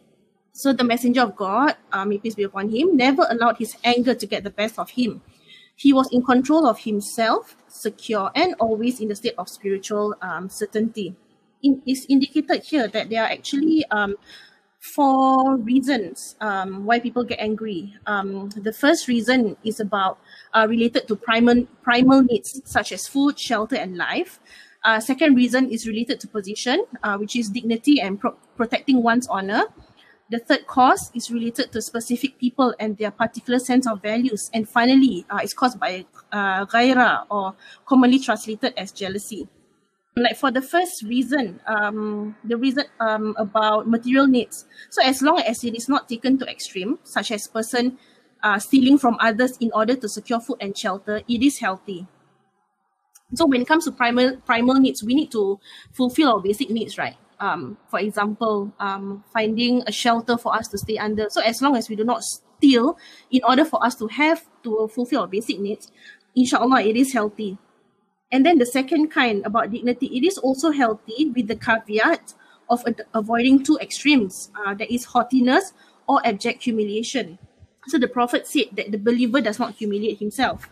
So 0.54 0.72
the 0.72 0.86
messenger 0.86 1.22
of 1.22 1.36
God, 1.36 1.76
uh, 1.92 2.06
may 2.06 2.18
peace 2.18 2.36
be 2.36 2.44
upon 2.44 2.70
him, 2.70 2.96
never 2.96 3.28
allowed 3.30 3.58
his 3.58 3.76
anger 3.84 4.16
to 4.16 4.26
get 4.26 4.44
the 4.44 4.50
best 4.50 4.80
of 4.80 4.92
him. 4.92 5.22
He 5.76 5.94
was 5.94 6.10
in 6.12 6.24
control 6.24 6.66
of 6.66 6.80
himself, 6.80 7.56
secure, 7.68 8.32
and 8.34 8.56
always 8.60 9.00
in 9.00 9.10
the 9.10 9.16
state 9.16 9.36
of 9.38 9.50
spiritual 9.50 10.16
um, 10.22 10.50
certainty. 10.50 11.16
In, 11.64 11.82
it's 11.86 12.06
indicated 12.08 12.64
here 12.64 12.88
that 12.88 13.10
there 13.10 13.24
are 13.24 13.30
actually 13.30 13.86
um, 13.92 14.16
four 14.80 15.58
reasons 15.58 16.36
um, 16.40 16.86
why 16.86 17.00
people 17.00 17.24
get 17.24 17.40
angry. 17.40 17.94
Um, 18.08 18.50
the 18.50 18.74
first 18.74 19.08
reason 19.08 19.58
is 19.64 19.80
about 19.80 20.20
uh, 20.54 20.66
related 20.70 21.08
to 21.08 21.16
primal 21.16 21.68
primal 21.84 22.24
needs 22.24 22.62
such 22.66 22.92
as 22.92 23.08
food, 23.08 23.38
shelter, 23.38 23.76
and 23.76 23.98
life. 23.98 24.40
Uh, 24.84 25.00
second 25.00 25.36
reason 25.36 25.70
is 25.70 25.86
related 25.86 26.20
to 26.22 26.28
position, 26.28 26.86
uh, 27.04 27.18
which 27.18 27.36
is 27.36 27.50
dignity 27.50 28.00
and 28.00 28.20
pro- 28.20 28.38
protecting 28.56 29.04
one's 29.04 29.28
honor. 29.28 29.64
The 30.32 30.40
third 30.40 30.68
cause 30.68 31.12
is 31.14 31.32
related 31.32 31.72
to 31.74 31.82
specific 31.82 32.38
people 32.38 32.74
and 32.80 32.96
their 32.98 33.12
particular 33.12 33.60
sense 33.60 33.88
of 33.88 34.02
values. 34.02 34.50
And 34.54 34.70
finally, 34.70 35.26
uh, 35.30 35.40
it's 35.42 35.54
caused 35.54 35.80
by 35.80 36.06
uh, 36.32 36.66
ghaira 36.68 37.26
or 37.30 37.56
commonly 37.86 38.20
translated 38.20 38.74
as 38.78 38.92
jealousy 38.92 39.50
like 40.24 40.38
for 40.38 40.52
the 40.52 40.62
first 40.62 41.04
reason 41.04 41.60
um 41.68 42.36
the 42.44 42.58
reason 42.58 42.86
um 43.00 43.36
about 43.38 43.88
material 43.88 44.28
needs. 44.28 44.66
So 44.90 45.02
as 45.04 45.22
long 45.22 45.40
as 45.42 45.64
it 45.64 45.76
is 45.76 45.90
not 45.90 46.10
taken 46.10 46.38
to 46.40 46.46
extreme 46.50 47.00
such 47.04 47.32
as 47.32 47.48
person 47.48 47.98
uh, 48.42 48.58
stealing 48.58 48.98
from 48.98 49.18
others 49.20 49.58
in 49.60 49.70
order 49.74 49.96
to 49.96 50.08
secure 50.08 50.40
food 50.40 50.58
and 50.62 50.78
shelter 50.78 51.22
it 51.28 51.44
is 51.44 51.60
healthy. 51.60 52.08
So 53.36 53.46
when 53.46 53.62
it 53.62 53.68
comes 53.68 53.86
to 53.86 53.92
primal 53.92 54.38
primal 54.46 54.76
needs 54.76 55.04
we 55.04 55.14
need 55.14 55.32
to 55.32 55.60
fulfill 55.94 56.34
our 56.34 56.40
basic 56.42 56.70
needs 56.70 56.98
right? 56.98 57.16
Um 57.40 57.78
for 57.90 58.00
example 58.00 58.74
um 58.80 59.24
finding 59.34 59.84
a 59.88 59.92
shelter 59.92 60.38
for 60.38 60.56
us 60.56 60.68
to 60.70 60.78
stay 60.78 60.98
under. 60.98 61.30
So 61.30 61.42
as 61.42 61.62
long 61.62 61.76
as 61.76 61.90
we 61.90 61.96
do 61.96 62.04
not 62.04 62.24
steal 62.24 62.98
in 63.32 63.42
order 63.48 63.66
for 63.66 63.84
us 63.86 63.96
to 63.96 64.08
have 64.08 64.44
to 64.64 64.90
fulfill 64.94 65.22
our 65.22 65.28
basic 65.28 65.60
needs 65.60 65.92
inshallah 66.36 66.82
it 66.82 66.96
is 66.96 67.14
healthy 67.14 67.58
and 68.32 68.46
then 68.46 68.58
the 68.60 68.66
second 68.66 69.10
kind 69.10 69.46
about 69.46 69.72
dignity, 69.72 70.08
it 70.08 70.24
is 70.24 70.38
also 70.38 70.72
healthy 70.72 71.32
with 71.36 71.48
the 71.48 71.56
caveat 71.56 72.34
of 72.70 72.84
ad- 72.86 73.02
avoiding 73.14 73.64
two 73.64 73.78
extremes. 73.82 74.52
Uh, 74.66 74.74
that 74.76 74.94
is 74.94 75.06
haughtiness 75.06 75.74
or 76.08 76.26
abject 76.26 76.64
humiliation. 76.64 77.40
So 77.88 77.98
the 77.98 78.08
Prophet 78.08 78.46
said 78.46 78.68
that 78.74 78.92
the 78.92 78.98
believer 78.98 79.42
does 79.42 79.58
not 79.58 79.76
humiliate 79.76 80.20
himself. 80.20 80.70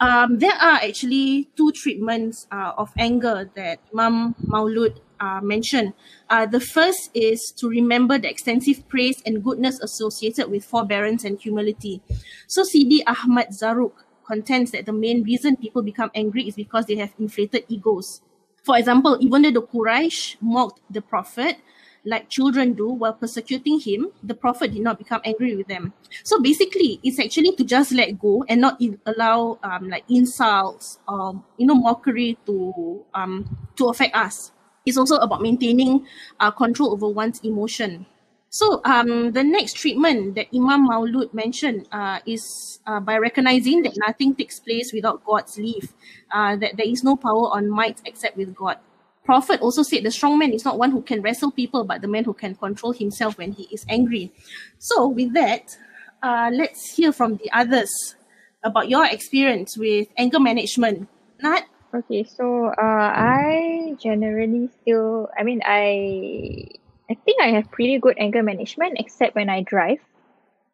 Um, 0.00 0.38
there 0.40 0.54
are 0.54 0.82
actually 0.82 1.48
two 1.56 1.70
treatments 1.72 2.46
uh, 2.50 2.72
of 2.76 2.90
anger 2.98 3.48
that 3.54 3.78
Imam 3.92 4.34
Maulud 4.46 4.98
uh, 5.20 5.40
mentioned. 5.40 5.94
Uh, 6.28 6.44
the 6.44 6.58
first 6.58 7.10
is 7.14 7.52
to 7.52 7.68
remember 7.68 8.18
the 8.18 8.28
extensive 8.28 8.86
praise 8.88 9.22
and 9.24 9.44
goodness 9.44 9.78
associated 9.78 10.50
with 10.50 10.64
forbearance 10.64 11.22
and 11.24 11.40
humility. 11.40 12.02
So 12.48 12.64
Sidi 12.64 13.06
Ahmad 13.06 13.50
Zarruq 13.50 13.92
contends 14.24 14.70
that 14.72 14.86
the 14.86 14.92
main 14.92 15.22
reason 15.22 15.56
people 15.56 15.82
become 15.82 16.10
angry 16.14 16.46
is 16.48 16.54
because 16.54 16.86
they 16.86 16.96
have 16.96 17.12
inflated 17.18 17.64
egos. 17.68 18.22
For 18.62 18.78
example, 18.78 19.18
even 19.20 19.42
though 19.42 19.50
the 19.50 19.62
Quraysh 19.62 20.36
mocked 20.40 20.80
the 20.90 21.02
Prophet 21.02 21.56
like 22.04 22.28
children 22.28 22.72
do 22.72 22.88
while 22.88 23.12
persecuting 23.12 23.78
him, 23.80 24.08
the 24.22 24.34
Prophet 24.34 24.72
did 24.72 24.82
not 24.82 24.98
become 24.98 25.20
angry 25.24 25.54
with 25.56 25.68
them. 25.68 25.92
So 26.24 26.40
basically, 26.40 27.00
it's 27.02 27.18
actually 27.18 27.52
to 27.56 27.64
just 27.64 27.92
let 27.92 28.18
go 28.18 28.44
and 28.48 28.60
not 28.60 28.80
allow 29.06 29.58
um, 29.62 29.88
like 29.88 30.04
insults 30.08 30.98
or 31.06 31.42
you 31.58 31.66
know 31.66 31.74
mockery 31.74 32.38
to 32.46 33.04
um, 33.14 33.56
to 33.76 33.88
affect 33.88 34.14
us. 34.16 34.52
It's 34.84 34.98
also 34.98 35.16
about 35.16 35.42
maintaining 35.42 36.06
uh, 36.40 36.50
control 36.50 36.92
over 36.92 37.08
one's 37.08 37.40
emotion. 37.40 38.06
So 38.52 38.82
um, 38.84 39.32
the 39.32 39.42
next 39.42 39.78
treatment 39.78 40.34
that 40.34 40.48
Imam 40.54 40.86
Maulud 40.86 41.32
mentioned 41.32 41.88
uh, 41.90 42.20
is 42.26 42.80
uh, 42.86 43.00
by 43.00 43.16
recognizing 43.16 43.80
that 43.84 43.96
nothing 43.96 44.34
takes 44.34 44.60
place 44.60 44.92
without 44.92 45.24
God's 45.24 45.56
leave, 45.56 45.94
uh, 46.30 46.56
that 46.56 46.76
there 46.76 46.86
is 46.86 47.02
no 47.02 47.16
power 47.16 47.48
on 47.56 47.70
might 47.70 48.02
except 48.04 48.36
with 48.36 48.54
God. 48.54 48.76
Prophet 49.24 49.62
also 49.62 49.82
said 49.82 50.02
the 50.02 50.10
strong 50.10 50.38
man 50.38 50.52
is 50.52 50.66
not 50.66 50.76
one 50.76 50.90
who 50.90 51.00
can 51.00 51.22
wrestle 51.22 51.50
people, 51.50 51.84
but 51.84 52.02
the 52.02 52.08
man 52.08 52.24
who 52.24 52.34
can 52.34 52.54
control 52.54 52.92
himself 52.92 53.38
when 53.38 53.52
he 53.52 53.62
is 53.72 53.86
angry. 53.88 54.30
So 54.78 55.08
with 55.08 55.32
that, 55.32 55.74
uh, 56.22 56.50
let's 56.52 56.94
hear 56.94 57.10
from 57.10 57.38
the 57.38 57.50
others 57.52 58.16
about 58.62 58.90
your 58.90 59.06
experience 59.06 59.78
with 59.78 60.08
anger 60.18 60.40
management. 60.40 61.08
Nat? 61.42 61.64
Okay, 61.94 62.24
so 62.24 62.66
uh, 62.66 63.12
I 63.16 63.96
generally 63.98 64.68
still, 64.82 65.30
I 65.38 65.42
mean, 65.42 65.62
I 65.64 66.68
I 67.12 67.14
think 67.26 67.42
I 67.42 67.48
have 67.48 67.70
pretty 67.70 67.98
good 67.98 68.16
anger 68.16 68.42
management, 68.42 68.96
except 68.98 69.34
when 69.34 69.50
I 69.50 69.60
drive. 69.60 69.98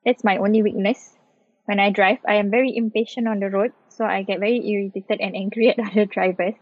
That's 0.05 0.23
my 0.23 0.37
only 0.37 0.63
weakness. 0.63 1.19
When 1.65 1.81
I 1.81 1.91
drive, 1.91 2.19
I 2.29 2.35
am 2.37 2.49
very 2.49 2.77
impatient 2.77 3.27
on 3.27 3.41
the 3.41 3.51
road, 3.51 3.73
so 3.89 4.05
I 4.05 4.23
get 4.23 4.39
very 4.39 4.63
irritated 4.65 5.21
and 5.21 5.35
angry 5.35 5.69
at 5.75 5.81
other 5.81 6.05
drivers, 6.05 6.55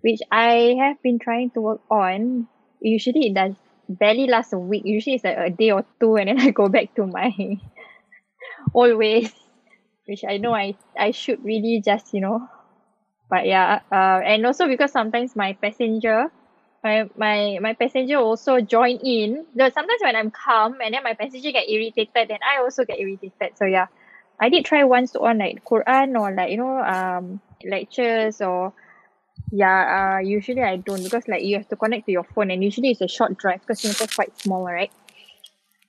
which 0.00 0.18
I 0.32 0.74
have 0.80 1.00
been 1.02 1.20
trying 1.20 1.50
to 1.50 1.60
work 1.60 1.82
on. 1.88 2.48
Usually, 2.80 3.28
it 3.28 3.34
does 3.34 3.54
barely 3.88 4.26
last 4.26 4.52
a 4.52 4.58
week. 4.58 4.82
Usually, 4.84 5.14
it's 5.14 5.24
like 5.24 5.38
a 5.38 5.50
day 5.50 5.70
or 5.70 5.84
two, 6.00 6.16
and 6.16 6.28
then 6.28 6.40
I 6.48 6.50
go 6.50 6.68
back 6.68 6.96
to 6.96 7.06
my 7.06 7.30
old 8.74 8.98
ways, 8.98 9.32
which 10.06 10.24
I 10.28 10.38
know 10.38 10.52
I 10.52 10.74
I 10.98 11.12
should 11.12 11.44
really 11.44 11.80
just 11.84 12.12
you 12.12 12.20
know, 12.22 12.48
but 13.30 13.46
yeah, 13.46 13.80
uh, 13.92 14.20
and 14.24 14.46
also 14.46 14.68
because 14.68 14.92
sometimes 14.92 15.36
my 15.36 15.54
passenger 15.54 16.32
my 16.82 17.08
my 17.16 17.58
my 17.60 17.72
passenger 17.74 18.16
also 18.16 18.60
join 18.60 18.96
in. 18.96 19.46
Though 19.54 19.70
sometimes 19.70 20.00
when 20.02 20.16
I'm 20.16 20.30
calm 20.30 20.76
and 20.82 20.94
then 20.94 21.02
my 21.02 21.14
passenger 21.14 21.50
get 21.52 21.68
irritated, 21.68 22.28
then 22.28 22.38
I 22.42 22.60
also 22.62 22.84
get 22.84 22.98
irritated. 22.98 23.56
So 23.56 23.64
yeah, 23.64 23.86
I 24.40 24.48
did 24.48 24.64
try 24.64 24.84
once 24.84 25.12
to 25.12 25.20
on 25.20 25.38
like 25.38 25.64
Quran 25.64 26.18
or 26.18 26.32
like 26.34 26.50
you 26.50 26.58
know 26.58 26.78
um 26.78 27.40
lectures 27.64 28.40
or 28.40 28.72
yeah 29.50 30.18
uh 30.18 30.18
usually 30.20 30.62
I 30.62 30.76
don't 30.76 31.02
because 31.02 31.28
like 31.28 31.42
you 31.42 31.56
have 31.56 31.68
to 31.68 31.76
connect 31.76 32.06
to 32.06 32.12
your 32.12 32.24
phone 32.24 32.50
and 32.50 32.62
usually 32.62 32.90
it's 32.90 33.00
a 33.00 33.08
short 33.08 33.36
drive 33.36 33.60
because 33.60 33.80
Singapore's 33.80 34.14
quite 34.14 34.38
small 34.40 34.64
right. 34.64 34.90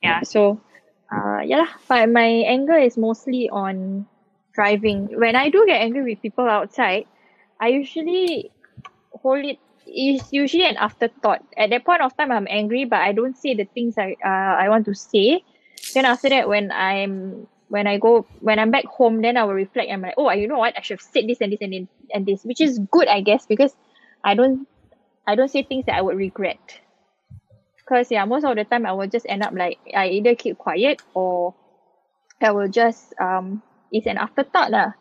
Yeah 0.01 0.22
so 0.24 0.62
uh 1.12 1.39
yeah 1.44 1.67
but 1.88 2.10
my 2.10 2.27
anger 2.27 2.77
is 2.77 2.98
mostly 2.98 3.50
on 3.50 4.06
driving. 4.53 5.08
When 5.13 5.36
I 5.36 5.50
do 5.50 5.65
get 5.67 5.82
angry 5.82 6.03
with 6.03 6.22
people 6.22 6.50
outside, 6.50 7.06
I 7.62 7.67
usually 7.70 8.51
hold 9.13 9.46
it 9.46 9.60
it's 9.88 10.32
usually 10.32 10.65
an 10.65 10.77
afterthought. 10.77 11.44
At 11.58 11.70
that 11.72 11.86
point 11.86 12.01
of 12.01 12.15
time, 12.17 12.32
I'm 12.32 12.48
angry, 12.50 12.86
but 12.86 13.00
I 13.00 13.13
don't 13.13 13.38
say 13.38 13.56
the 13.56 13.65
things 13.65 13.98
I 13.98 14.15
uh 14.24 14.53
I 14.60 14.70
want 14.70 14.86
to 14.86 14.96
say. 14.96 15.44
Then 15.94 16.06
after 16.06 16.29
that, 16.29 16.48
when 16.48 16.72
I'm 16.72 17.48
when 17.70 17.88
I 17.88 17.98
go 17.98 18.25
when 18.39 18.60
I'm 18.60 18.72
back 18.72 18.86
home, 18.86 19.22
then 19.22 19.38
I 19.38 19.44
will 19.44 19.53
reflect. 19.53 19.91
I'm 19.91 20.01
like, 20.01 20.15
oh, 20.17 20.32
you 20.32 20.48
know 20.48 20.58
what? 20.58 20.77
I 20.77 20.82
should 20.82 21.00
have 21.00 21.08
said 21.08 21.27
this 21.27 21.39
and 21.41 21.51
this 21.51 21.62
and, 21.62 21.88
and 22.13 22.25
this, 22.25 22.44
which 22.44 22.62
is 22.62 22.79
good, 22.91 23.08
I 23.08 23.22
guess, 23.22 23.46
because 23.46 23.75
I 24.24 24.36
don't 24.36 24.67
I 25.25 25.36
don't 25.36 25.50
say 25.50 25.63
things 25.63 25.86
that 25.86 25.96
I 25.96 26.01
would 26.01 26.17
regret. 26.17 26.79
Because 27.77 28.12
yeah, 28.12 28.25
most 28.25 28.44
of 28.44 28.56
the 28.56 28.65
time 28.65 28.86
I 28.86 28.94
will 28.94 29.08
just 29.08 29.25
end 29.29 29.44
up 29.44 29.53
like 29.53 29.79
I 29.96 30.10
either 30.10 30.36
keep 30.36 30.58
quiet 30.58 31.01
or 31.13 31.56
I 32.41 32.51
will 32.51 32.67
just 32.67 33.13
um 33.20 33.62
it's 33.91 34.08
an 34.08 34.17
afterthought 34.17 34.72
lah. 34.72 34.91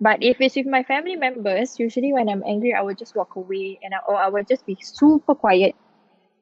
But 0.00 0.22
if 0.22 0.40
it's 0.40 0.54
with 0.56 0.66
my 0.66 0.82
family 0.82 1.16
members, 1.16 1.78
usually 1.78 2.12
when 2.12 2.28
I'm 2.28 2.42
angry, 2.46 2.74
I 2.74 2.82
will 2.82 2.94
just 2.94 3.16
walk 3.16 3.34
away 3.36 3.78
and 3.82 3.94
I, 3.94 3.98
or 4.06 4.16
I 4.16 4.28
will 4.28 4.44
just 4.44 4.64
be 4.66 4.78
super 4.80 5.34
quiet. 5.34 5.74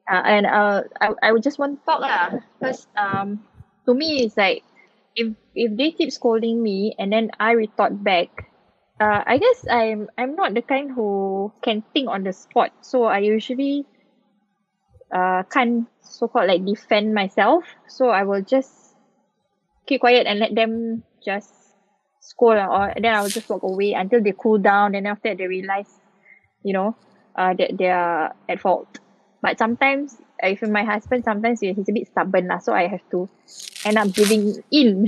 Uh, 0.09 0.21
and 0.23 0.45
uh, 0.45 0.83
I, 1.01 1.13
I 1.23 1.31
would 1.31 1.43
just 1.43 1.59
want 1.59 1.79
to 1.79 1.85
talk 1.85 2.01
lah. 2.01 2.39
Because 2.59 2.87
um, 2.95 3.43
to 3.85 3.93
me, 3.93 4.23
it's 4.23 4.37
like 4.37 4.63
if 5.15 5.33
if 5.55 5.75
they 5.75 5.91
keep 5.91 6.13
scolding 6.13 6.61
me 6.61 6.93
and 6.99 7.11
then 7.11 7.31
I 7.39 7.57
retort 7.57 7.97
back, 8.03 8.29
uh, 9.01 9.23
I 9.25 9.37
guess 9.37 9.65
I'm 9.69 10.07
I'm 10.17 10.35
not 10.35 10.53
the 10.53 10.61
kind 10.61 10.91
who 10.93 11.51
can 11.61 11.81
think 11.93 12.09
on 12.09 12.23
the 12.23 12.33
spot. 12.33 12.71
So 12.81 13.05
I 13.05 13.19
usually 13.25 13.85
uh 15.09 15.41
can't 15.49 15.87
so 16.01 16.27
called 16.27 16.47
like 16.47 16.63
defend 16.63 17.13
myself. 17.13 17.65
So 17.87 18.09
I 18.13 18.23
will 18.23 18.43
just 18.43 18.69
keep 19.87 20.01
quiet 20.01 20.27
and 20.27 20.39
let 20.39 20.53
them 20.53 21.03
just 21.25 21.56
scold 22.27 22.57
or 22.57 22.89
and 22.89 23.03
then 23.03 23.15
I 23.15 23.21
will 23.21 23.29
just 23.29 23.49
walk 23.49 23.63
away 23.63 23.93
until 23.93 24.21
they 24.21 24.33
cool 24.37 24.57
down 24.57 24.95
and 24.95 25.07
after 25.07 25.29
that 25.29 25.37
they 25.37 25.47
realize, 25.47 25.89
you 26.63 26.73
know, 26.73 26.95
uh 27.35 27.53
that 27.53 27.77
they 27.77 27.89
are 27.89 28.35
at 28.49 28.59
fault. 28.59 28.99
But 29.41 29.57
sometimes 29.57 30.17
if 30.43 30.61
my 30.61 30.83
husband 30.83 31.23
sometimes 31.23 31.61
he's 31.61 31.77
a 31.77 31.91
bit 31.91 32.07
stubborn 32.07 32.47
lah, 32.47 32.59
so 32.59 32.73
I 32.73 32.87
have 32.87 33.07
to 33.11 33.29
end 33.85 33.97
up 33.97 34.13
giving 34.13 34.61
in. 34.71 35.07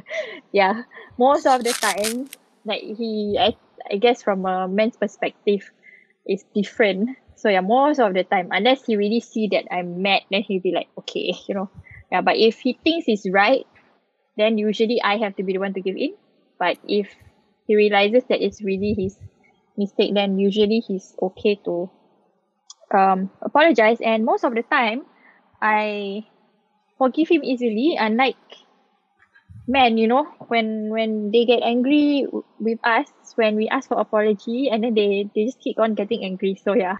yeah. 0.52 0.82
Most 1.18 1.46
of 1.46 1.64
the 1.64 1.72
time, 1.72 2.30
like 2.64 2.82
he 2.82 3.36
I 3.38 3.56
I 3.90 3.96
guess 3.96 4.22
from 4.22 4.46
a 4.46 4.68
man's 4.68 4.96
perspective 4.96 5.70
is 6.26 6.44
different. 6.54 7.16
So 7.34 7.48
yeah, 7.48 7.60
most 7.60 7.98
of 8.00 8.14
the 8.14 8.24
time, 8.24 8.48
unless 8.52 8.84
he 8.84 8.96
really 8.96 9.20
see 9.20 9.48
that 9.48 9.64
I'm 9.72 10.02
mad, 10.02 10.22
then 10.30 10.42
he'll 10.42 10.60
be 10.60 10.72
like, 10.72 10.88
okay, 10.98 11.34
you 11.48 11.54
know. 11.54 11.70
Yeah, 12.12 12.20
but 12.20 12.36
if 12.36 12.60
he 12.60 12.74
thinks 12.74 13.06
he's 13.06 13.26
right, 13.30 13.66
then 14.36 14.58
usually 14.58 15.00
I 15.02 15.16
have 15.18 15.36
to 15.36 15.42
be 15.42 15.54
the 15.54 15.58
one 15.58 15.74
to 15.74 15.80
give 15.80 15.96
in. 15.96 16.14
But 16.60 16.78
if 16.86 17.08
he 17.66 17.76
realizes 17.76 18.24
that 18.28 18.44
it's 18.44 18.62
really 18.62 18.94
his 18.94 19.18
mistake, 19.76 20.14
then 20.14 20.38
usually 20.38 20.80
he's 20.86 21.16
okay 21.22 21.56
to 21.64 21.90
um 22.94 23.30
apologize. 23.42 23.98
And 24.00 24.24
most 24.24 24.44
of 24.44 24.54
the 24.54 24.62
time, 24.62 25.06
I 25.62 26.26
forgive 26.98 27.28
him 27.28 27.42
easily. 27.44 27.96
Unlike 27.98 28.36
men, 29.66 29.98
you 29.98 30.08
know, 30.08 30.24
when 30.48 30.90
when 30.90 31.30
they 31.32 31.44
get 31.46 31.62
angry 31.62 32.26
with 32.60 32.78
us 32.84 33.08
when 33.36 33.56
we 33.56 33.68
ask 33.68 33.88
for 33.88 34.00
apology, 34.00 34.68
and 34.70 34.84
then 34.84 34.94
they 34.94 35.30
they 35.34 35.46
just 35.46 35.60
keep 35.60 35.78
on 35.78 35.94
getting 35.94 36.24
angry. 36.24 36.60
So 36.62 36.74
yeah. 36.74 36.96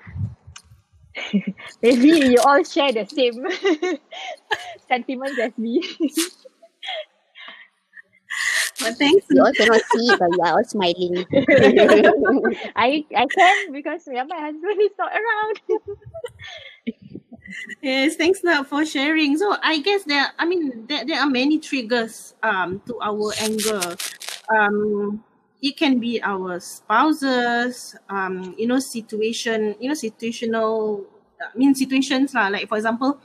Maybe 1.83 2.09
you 2.31 2.39
all 2.45 2.63
share 2.65 2.93
the 2.93 3.05
same 3.07 3.45
sentiments 4.89 5.39
as 5.41 5.57
me. 5.59 5.83
But 8.81 8.97
thanks. 8.97 9.27
You 9.31 9.43
all 9.43 9.53
cannot 9.53 9.83
see 9.93 10.07
it, 10.09 10.19
but 10.19 10.31
you 10.33 10.43
are 10.43 10.53
all 10.57 10.65
smiling. 10.65 11.27
I 12.77 13.05
I 13.17 13.27
can 13.27 13.73
because 13.73 14.09
yeah, 14.11 14.25
my 14.25 14.41
husband 14.41 14.81
is 14.81 14.93
not 14.99 15.13
around. 15.13 15.61
Yes, 17.83 18.17
thanks 18.17 18.45
Nat 18.45 18.65
for 18.65 18.85
sharing. 18.87 19.37
So 19.37 19.57
I 19.63 19.81
guess 19.81 20.05
there, 20.05 20.27
I 20.39 20.47
mean, 20.47 20.87
there, 20.87 21.05
there 21.05 21.21
are 21.21 21.29
many 21.29 21.59
triggers 21.59 22.35
um 22.43 22.81
to 22.87 22.99
our 23.03 23.33
anger. 23.41 23.97
Um, 24.55 25.25
it 25.63 25.77
can 25.77 25.99
be 25.99 26.23
our 26.23 26.59
spouses, 26.61 27.95
um, 28.09 28.55
you 28.57 28.67
know, 28.67 28.79
situation, 28.79 29.77
you 29.79 29.89
know, 29.89 29.95
situational, 29.95 31.05
I 31.41 31.57
mean, 31.57 31.75
situations 31.75 32.35
lah. 32.35 32.49
Like 32.49 32.69
for 32.69 32.77
example, 32.77 33.21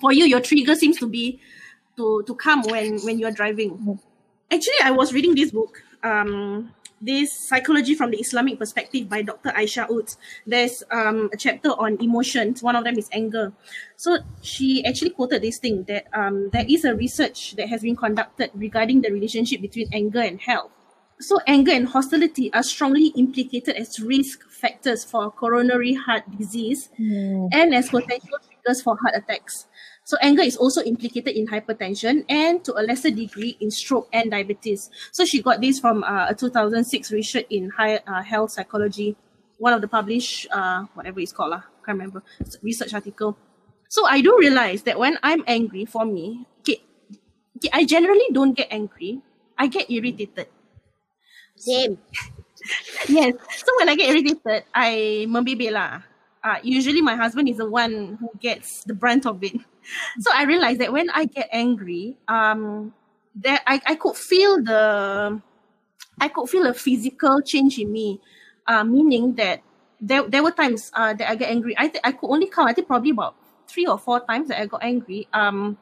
for 0.00 0.12
you, 0.12 0.24
your 0.24 0.40
trigger 0.40 0.74
seems 0.74 0.98
to 0.98 1.06
be 1.06 1.40
to 1.96 2.22
to 2.26 2.34
come 2.34 2.62
when 2.62 2.98
when 3.00 3.18
you're 3.18 3.32
driving. 3.34 3.98
Actually, 4.56 4.80
I 4.84 4.90
was 4.90 5.12
reading 5.12 5.34
this 5.34 5.50
book. 5.50 5.82
Um, 6.02 6.72
this 6.98 7.46
psychology 7.46 7.94
from 7.94 8.10
the 8.10 8.16
Islamic 8.16 8.58
perspective 8.58 9.06
by 9.06 9.20
Dr. 9.20 9.50
Aisha 9.50 9.86
Utz. 9.86 10.16
There's 10.46 10.82
um, 10.90 11.28
a 11.30 11.36
chapter 11.36 11.68
on 11.72 11.98
emotions. 12.00 12.62
One 12.62 12.74
of 12.74 12.84
them 12.84 12.96
is 12.96 13.06
anger. 13.12 13.52
So 13.96 14.16
she 14.40 14.82
actually 14.86 15.10
quoted 15.10 15.42
this 15.42 15.58
thing 15.58 15.84
that 15.88 16.06
um, 16.14 16.48
there 16.54 16.64
is 16.66 16.86
a 16.86 16.94
research 16.94 17.54
that 17.56 17.68
has 17.68 17.82
been 17.82 17.96
conducted 17.96 18.50
regarding 18.54 19.02
the 19.02 19.12
relationship 19.12 19.60
between 19.60 19.90
anger 19.92 20.20
and 20.20 20.40
health. 20.40 20.70
So 21.20 21.38
anger 21.46 21.72
and 21.72 21.86
hostility 21.86 22.50
are 22.54 22.62
strongly 22.62 23.08
implicated 23.08 23.76
as 23.76 24.00
risk 24.00 24.48
factors 24.48 25.04
for 25.04 25.30
coronary 25.30 25.92
heart 25.92 26.24
disease 26.38 26.88
and 27.52 27.74
as 27.74 27.90
potential 27.90 28.38
triggers 28.48 28.80
for 28.80 28.96
heart 28.96 29.16
attacks. 29.16 29.66
So 30.06 30.14
anger 30.22 30.46
is 30.46 30.54
also 30.54 30.86
implicated 30.86 31.34
in 31.34 31.50
hypertension 31.50 32.22
and 32.30 32.62
to 32.62 32.78
a 32.78 32.86
lesser 32.86 33.10
degree 33.10 33.58
in 33.58 33.74
stroke 33.74 34.06
and 34.14 34.30
diabetes. 34.30 34.88
So 35.10 35.26
she 35.26 35.42
got 35.42 35.60
this 35.60 35.82
from 35.82 36.06
uh, 36.06 36.30
a 36.30 36.34
2006 36.34 37.10
research 37.10 37.46
in 37.50 37.70
high, 37.70 37.98
uh, 38.06 38.22
health 38.22 38.52
psychology, 38.54 39.16
one 39.58 39.74
of 39.74 39.82
the 39.82 39.88
published, 39.90 40.46
uh, 40.54 40.86
whatever 40.94 41.18
it's 41.18 41.32
called, 41.34 41.58
lah, 41.58 41.66
can't 41.82 41.98
remember, 41.98 42.22
research 42.62 42.94
article. 42.94 43.36
So 43.90 44.06
I 44.06 44.22
do 44.22 44.38
realize 44.38 44.86
that 44.86 44.96
when 44.96 45.18
I'm 45.26 45.42
angry, 45.42 45.84
for 45.84 46.06
me, 46.06 46.46
okay, 46.62 46.78
okay, 47.58 47.70
I 47.74 47.82
generally 47.84 48.30
don't 48.30 48.54
get 48.54 48.70
angry. 48.70 49.22
I 49.58 49.66
get 49.66 49.90
irritated. 49.90 50.46
Same. 51.58 51.98
Yes. 53.06 53.34
So 53.62 53.70
when 53.78 53.88
I 53.88 53.94
get 53.94 54.10
irritated, 54.10 54.66
I 54.74 55.22
membebel 55.30 55.70
lah. 55.70 56.02
Uh, 56.46 56.58
usually 56.62 57.02
my 57.02 57.16
husband 57.16 57.48
is 57.48 57.56
the 57.58 57.68
one 57.68 58.16
who 58.20 58.30
gets 58.38 58.84
the 58.84 58.94
brunt 58.94 59.26
of 59.26 59.42
it. 59.42 59.54
So 60.18 60.30
I 60.34 60.42
realized 60.44 60.80
that 60.80 60.92
when 60.92 61.10
I 61.10 61.26
get 61.26 61.48
angry, 61.52 62.18
um, 62.26 62.92
that 63.36 63.62
I, 63.68 63.80
I 63.86 63.94
could 63.94 64.16
feel 64.16 64.58
the, 64.62 65.40
I 66.20 66.28
could 66.28 66.48
feel 66.48 66.66
a 66.66 66.74
physical 66.74 67.40
change 67.42 67.78
in 67.78 67.92
me, 67.92 68.20
uh, 68.66 68.84
meaning 68.84 69.34
that 69.36 69.62
there, 70.00 70.24
there 70.28 70.42
were 70.42 70.50
times 70.52 70.90
uh, 70.94 71.14
that 71.14 71.30
I 71.30 71.36
get 71.36 71.50
angry. 71.50 71.74
I 71.78 71.88
think 71.88 72.06
I 72.06 72.12
could 72.12 72.30
only 72.30 72.48
count. 72.48 72.68
I 72.70 72.72
think 72.72 72.88
probably 72.88 73.10
about 73.10 73.36
three 73.68 73.86
or 73.86 73.98
four 73.98 74.20
times 74.26 74.48
that 74.48 74.60
I 74.60 74.66
got 74.66 74.82
angry. 74.82 75.28
Um, 75.32 75.78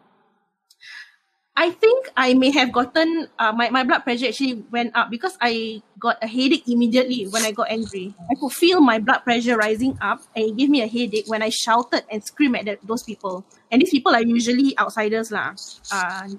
I 1.56 1.70
think 1.70 2.10
I 2.16 2.34
may 2.34 2.50
have 2.50 2.72
gotten 2.72 3.28
uh, 3.38 3.52
my, 3.52 3.70
my 3.70 3.84
blood 3.84 4.02
pressure 4.02 4.26
actually 4.26 4.64
went 4.72 4.90
up 4.96 5.08
because 5.08 5.38
I 5.40 5.82
got 6.00 6.18
a 6.20 6.26
headache 6.26 6.66
immediately 6.66 7.28
when 7.30 7.44
I 7.44 7.52
got 7.52 7.70
angry. 7.70 8.12
I 8.28 8.34
could 8.34 8.50
feel 8.50 8.80
my 8.80 8.98
blood 8.98 9.22
pressure 9.22 9.56
rising 9.56 9.96
up 10.00 10.20
and 10.34 10.50
it 10.50 10.56
gave 10.56 10.68
me 10.68 10.82
a 10.82 10.88
headache 10.88 11.26
when 11.28 11.42
I 11.42 11.50
shouted 11.50 12.02
and 12.10 12.24
screamed 12.24 12.56
at 12.56 12.64
the, 12.64 12.78
those 12.82 13.04
people. 13.04 13.44
And 13.70 13.80
these 13.80 13.90
people 13.90 14.12
are 14.16 14.22
usually 14.22 14.76
outsiders. 14.76 15.30
lah. 15.30 15.54
Uh, 15.94 16.34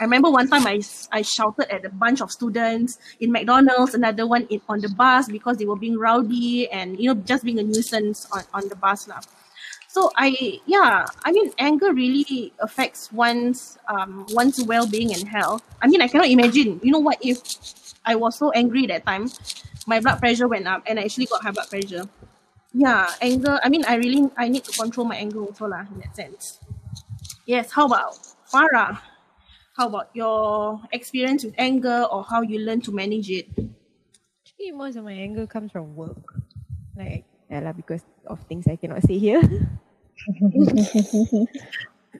I 0.00 0.04
remember 0.04 0.30
one 0.30 0.48
time 0.48 0.66
I, 0.66 0.82
I 1.12 1.22
shouted 1.22 1.72
at 1.72 1.84
a 1.84 1.90
bunch 1.90 2.20
of 2.20 2.32
students 2.32 2.98
in 3.20 3.30
McDonald's, 3.30 3.94
another 3.94 4.26
one 4.26 4.48
in, 4.50 4.60
on 4.68 4.80
the 4.80 4.88
bus 4.88 5.28
because 5.30 5.58
they 5.58 5.64
were 5.64 5.78
being 5.78 5.96
rowdy 5.96 6.68
and 6.70 6.98
you 6.98 7.14
know 7.14 7.20
just 7.22 7.44
being 7.44 7.60
a 7.60 7.62
nuisance 7.62 8.26
on, 8.32 8.42
on 8.52 8.68
the 8.68 8.74
bus. 8.74 9.06
lah. 9.06 9.20
So 9.96 10.12
I 10.12 10.60
yeah, 10.68 11.08
I 11.24 11.32
mean 11.32 11.56
anger 11.56 11.88
really 11.96 12.52
affects 12.60 13.08
one's 13.16 13.80
um 13.88 14.28
one's 14.36 14.60
well-being 14.60 15.16
and 15.16 15.24
health. 15.26 15.64
I 15.80 15.88
mean 15.88 16.04
I 16.04 16.08
cannot 16.12 16.28
imagine. 16.28 16.76
You 16.84 16.92
know 16.92 17.00
what 17.00 17.16
if 17.24 17.40
I 18.04 18.12
was 18.14 18.36
so 18.36 18.52
angry 18.52 18.84
that 18.92 19.06
time, 19.08 19.32
my 19.88 19.98
blood 20.04 20.20
pressure 20.20 20.48
went 20.52 20.68
up 20.68 20.84
and 20.84 21.00
I 21.00 21.08
actually 21.08 21.32
got 21.32 21.40
high 21.40 21.56
blood 21.56 21.70
pressure. 21.72 22.04
Yeah, 22.76 23.08
anger. 23.22 23.56
I 23.64 23.72
mean 23.72 23.88
I 23.88 23.96
really 23.96 24.28
I 24.36 24.52
need 24.52 24.68
to 24.68 24.72
control 24.76 25.08
my 25.08 25.16
anger 25.16 25.40
also 25.40 25.64
lah 25.64 25.88
in 25.88 25.96
that 26.04 26.12
sense. 26.12 26.60
Yes, 27.48 27.72
how 27.72 27.88
about 27.88 28.20
Farah? 28.52 29.00
How 29.80 29.88
about 29.88 30.12
your 30.12 30.76
experience 30.92 31.40
with 31.40 31.56
anger 31.56 32.04
or 32.12 32.20
how 32.20 32.44
you 32.44 32.60
learn 32.60 32.84
to 32.84 32.92
manage 32.92 33.32
it? 33.32 33.48
Actually, 34.44 34.76
most 34.76 35.00
of 35.00 35.08
my 35.08 35.16
anger 35.16 35.48
comes 35.48 35.72
from 35.72 35.96
work. 35.96 36.36
Like, 36.92 37.24
yeah, 37.48 37.72
because 37.72 38.04
of 38.28 38.44
things 38.44 38.68
I 38.68 38.76
cannot 38.76 39.00
say 39.08 39.16
here. 39.16 39.40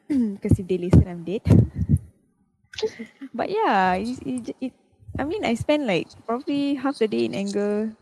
Because 0.09 0.59
if 0.59 0.67
they 0.69 0.79
listen, 0.79 1.07
I'm 1.09 1.25
dead. 1.25 1.43
but 3.35 3.49
yeah, 3.51 3.95
it, 3.95 4.19
it, 4.25 4.57
it, 4.61 4.73
I 5.19 5.25
mean, 5.25 5.45
I 5.45 5.55
spend 5.55 5.87
like 5.87 6.09
probably 6.27 6.75
half 6.75 6.99
the 6.99 7.09
day 7.09 7.25
in 7.25 7.35
anger. 7.35 7.93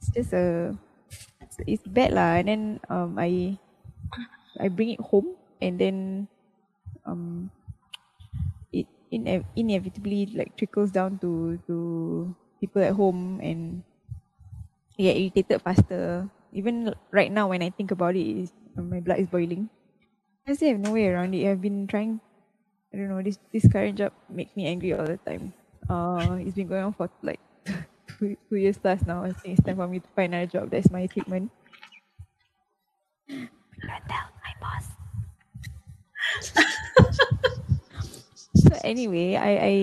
It's 0.00 0.10
just 0.12 0.32
a, 0.32 0.76
it's, 1.66 1.84
bad 1.86 2.12
lah. 2.12 2.36
And 2.40 2.48
then 2.48 2.62
um, 2.90 3.18
I, 3.18 3.58
I 4.60 4.68
bring 4.68 4.90
it 4.90 5.00
home, 5.00 5.36
and 5.60 5.78
then 5.80 6.28
um, 7.06 7.50
it 8.72 8.86
ine- 9.10 9.46
inevitably 9.56 10.26
like 10.34 10.56
trickles 10.56 10.90
down 10.90 11.18
to 11.18 11.58
to 11.66 12.34
people 12.60 12.82
at 12.82 12.94
home 12.94 13.40
and 13.42 13.82
get 14.98 15.16
irritated 15.16 15.62
faster. 15.62 16.28
Even 16.56 16.96
right 17.12 17.28
now, 17.28 17.52
when 17.52 17.60
I 17.60 17.68
think 17.68 17.92
about 17.92 18.16
it, 18.16 18.24
is 18.24 18.48
my 18.72 19.04
blood 19.04 19.20
is 19.20 19.28
boiling. 19.28 19.68
I 20.48 20.56
just 20.56 20.64
have 20.64 20.80
no 20.80 20.96
way 20.96 21.04
around 21.04 21.36
it. 21.36 21.44
I've 21.44 21.60
been 21.60 21.84
trying. 21.84 22.16
I 22.88 22.96
don't 22.96 23.12
know. 23.12 23.20
This 23.20 23.36
this 23.52 23.68
current 23.68 24.00
job 24.00 24.16
makes 24.32 24.56
me 24.56 24.64
angry 24.64 24.96
all 24.96 25.04
the 25.04 25.20
time. 25.20 25.52
Uh, 25.84 26.40
it's 26.40 26.56
been 26.56 26.64
going 26.64 26.88
on 26.88 26.96
for 26.96 27.12
like 27.20 27.44
two, 28.16 28.40
two 28.48 28.56
years 28.56 28.80
plus 28.80 29.04
now. 29.04 29.20
I 29.20 29.36
think 29.36 29.60
it's 29.60 29.66
time 29.68 29.76
for 29.76 29.84
me 29.84 30.00
to 30.00 30.08
find 30.16 30.32
another 30.32 30.48
job. 30.48 30.72
That's 30.72 30.88
my 30.88 31.04
treatment. 31.04 31.52
Don't 33.28 34.04
tell 34.08 34.32
my 34.40 34.54
boss. 34.56 34.96
so 38.64 38.72
anyway, 38.80 39.36
I 39.36 39.52
I 39.60 39.76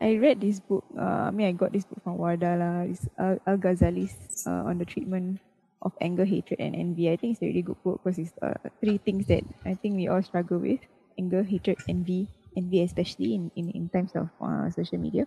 I 0.00 0.10
read 0.16 0.40
this 0.40 0.56
book. 0.56 0.88
Uh, 0.96 1.28
I 1.28 1.30
mean, 1.36 1.48
I 1.48 1.52
got 1.52 1.76
this 1.76 1.84
book 1.84 2.00
from 2.00 2.16
Wardah 2.16 2.56
lah. 2.56 2.88
It's 2.88 3.04
Al, 3.20 3.36
Al 3.44 3.60
Ghazali's 3.60 4.16
uh, 4.48 4.72
on 4.72 4.80
the 4.80 4.88
treatment 4.88 5.36
of 5.82 5.92
anger, 6.00 6.24
hatred, 6.24 6.60
and 6.60 6.74
envy. 6.76 7.10
I 7.10 7.16
think 7.16 7.34
it's 7.34 7.42
a 7.42 7.46
really 7.46 7.62
good 7.62 7.82
book 7.82 8.00
because 8.02 8.18
it's 8.18 8.32
uh, 8.42 8.54
three 8.80 8.98
things 8.98 9.26
that 9.26 9.44
I 9.64 9.74
think 9.74 9.96
we 9.96 10.08
all 10.08 10.22
struggle 10.22 10.58
with: 10.58 10.80
anger, 11.18 11.42
hatred, 11.42 11.78
envy. 11.88 12.28
Envy, 12.56 12.82
especially 12.82 13.34
in 13.34 13.50
in, 13.56 13.70
in 13.70 13.88
times 13.88 14.12
of 14.14 14.28
uh, 14.40 14.68
social 14.70 14.98
media. 14.98 15.26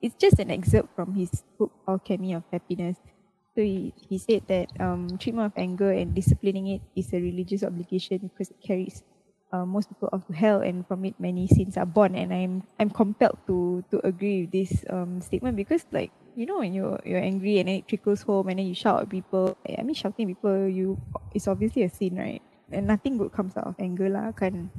It's 0.00 0.14
just 0.14 0.38
an 0.38 0.50
excerpt 0.50 0.94
from 0.94 1.14
his 1.14 1.42
book 1.58 1.72
Alchemy 1.86 2.32
of 2.34 2.44
Happiness. 2.52 2.98
So 3.54 3.62
he, 3.62 3.92
he 3.96 4.18
said 4.18 4.46
that 4.46 4.70
um, 4.80 5.18
treatment 5.18 5.46
of 5.52 5.58
anger 5.58 5.90
and 5.90 6.14
disciplining 6.14 6.68
it 6.68 6.82
is 6.94 7.12
a 7.12 7.20
religious 7.20 7.64
obligation 7.64 8.30
because 8.30 8.50
it 8.50 8.60
carries 8.62 9.02
uh, 9.52 9.66
most 9.66 9.88
people 9.88 10.08
off 10.12 10.26
to 10.28 10.32
hell 10.32 10.60
and 10.60 10.86
from 10.86 11.04
it 11.04 11.18
many 11.18 11.48
sins 11.48 11.76
are 11.76 11.86
born 11.86 12.14
and 12.14 12.32
I'm 12.32 12.62
I'm 12.78 12.90
compelled 12.90 13.38
to 13.48 13.82
to 13.90 13.98
agree 14.06 14.42
with 14.42 14.52
this 14.52 14.84
um 14.90 15.20
statement 15.22 15.56
because 15.56 15.86
like 15.90 16.12
you 16.38 16.46
know 16.46 16.62
when 16.62 16.70
you're 16.72 17.02
you're 17.02 17.18
angry 17.18 17.58
and 17.58 17.66
then 17.66 17.82
it 17.82 17.88
trickles 17.90 18.22
home 18.22 18.46
and 18.46 18.58
then 18.58 18.66
you 18.66 18.74
shout 18.74 19.02
at 19.02 19.10
people. 19.10 19.58
I 19.66 19.82
mean 19.82 19.98
shouting 19.98 20.30
at 20.30 20.38
people 20.38 20.68
you 20.70 20.94
it's 21.34 21.50
obviously 21.50 21.82
a 21.82 21.90
sin 21.90 22.14
right? 22.14 22.42
And 22.70 22.86
nothing 22.86 23.18
good 23.18 23.34
comes 23.34 23.56
out 23.58 23.66
of 23.66 23.74
anger 23.82 24.06
lah 24.08 24.30
kan? 24.30 24.70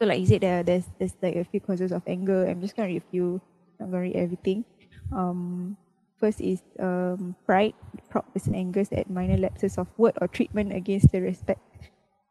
So 0.00 0.08
like 0.08 0.18
he 0.18 0.26
said 0.26 0.40
there 0.40 0.64
there's 0.64 0.88
there's 0.96 1.12
like 1.20 1.36
a 1.36 1.44
few 1.44 1.60
causes 1.60 1.92
of 1.92 2.00
anger. 2.08 2.48
I'm 2.48 2.64
just 2.64 2.72
gonna 2.72 2.88
read 2.88 3.04
a 3.04 3.10
few 3.12 3.44
not 3.76 3.92
gonna 3.92 4.08
read 4.08 4.16
everything. 4.16 4.64
Um 5.12 5.76
first 6.16 6.40
is 6.40 6.64
um 6.80 7.36
pride. 7.44 7.76
Proud 8.08 8.24
person 8.32 8.56
angers 8.56 8.88
at 8.88 9.12
minor 9.12 9.36
lapses 9.36 9.76
of 9.76 9.92
word 10.00 10.16
or 10.24 10.32
treatment 10.32 10.72
against 10.72 11.12
the 11.12 11.20
respect 11.20 11.60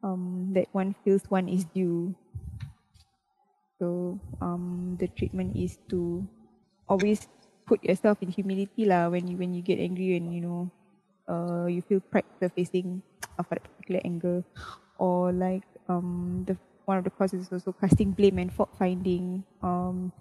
um, 0.04 0.52
that 0.54 0.68
one 0.72 0.94
feels 1.04 1.24
one 1.30 1.48
is 1.48 1.66
due. 1.66 2.14
So 3.80 4.20
um, 4.42 4.98
the 5.00 5.08
treatment 5.08 5.56
is 5.56 5.80
to 5.90 6.28
always 6.88 7.28
put 7.66 7.84
yourself 7.84 8.20
in 8.22 8.30
humility 8.30 8.86
lah 8.86 9.10
when 9.10 9.28
you 9.28 9.38
when 9.38 9.54
you 9.54 9.62
get 9.62 9.80
angry 9.80 10.16
and 10.18 10.34
you 10.34 10.42
know 10.42 10.72
uh, 11.28 11.66
you 11.66 11.82
feel 11.82 12.00
pride 12.00 12.28
surfacing 12.40 13.02
of 13.40 13.48
a 13.52 13.56
particular 13.56 14.02
anger 14.04 14.44
or 15.00 15.32
like 15.32 15.64
um, 15.88 16.44
the 16.48 16.58
one 16.86 16.98
of 16.98 17.04
the 17.04 17.14
causes 17.14 17.48
is 17.48 17.52
also 17.52 17.72
casting 17.72 18.12
blame 18.12 18.38
and 18.38 18.52
fault 18.52 18.70
finding 18.78 19.44
um, 19.64 20.12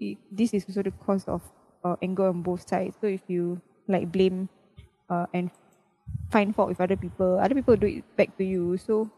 it, 0.00 0.18
this 0.30 0.52
is 0.54 0.66
also 0.66 0.82
the 0.82 0.90
cause 1.02 1.24
of 1.28 1.42
uh, 1.84 1.96
anger 2.02 2.26
on 2.28 2.42
both 2.42 2.66
sides 2.66 2.96
so 3.00 3.06
if 3.06 3.22
you 3.28 3.60
like 3.88 4.10
blame 4.10 4.48
uh, 5.10 5.26
and 5.34 5.50
find 6.30 6.54
fault 6.54 6.68
with 6.68 6.80
other 6.80 6.96
people. 6.96 7.38
Other 7.38 7.54
people 7.54 7.76
do 7.76 7.86
it 7.86 8.16
back 8.16 8.36
to 8.38 8.44
you. 8.44 8.76
So 8.76 9.10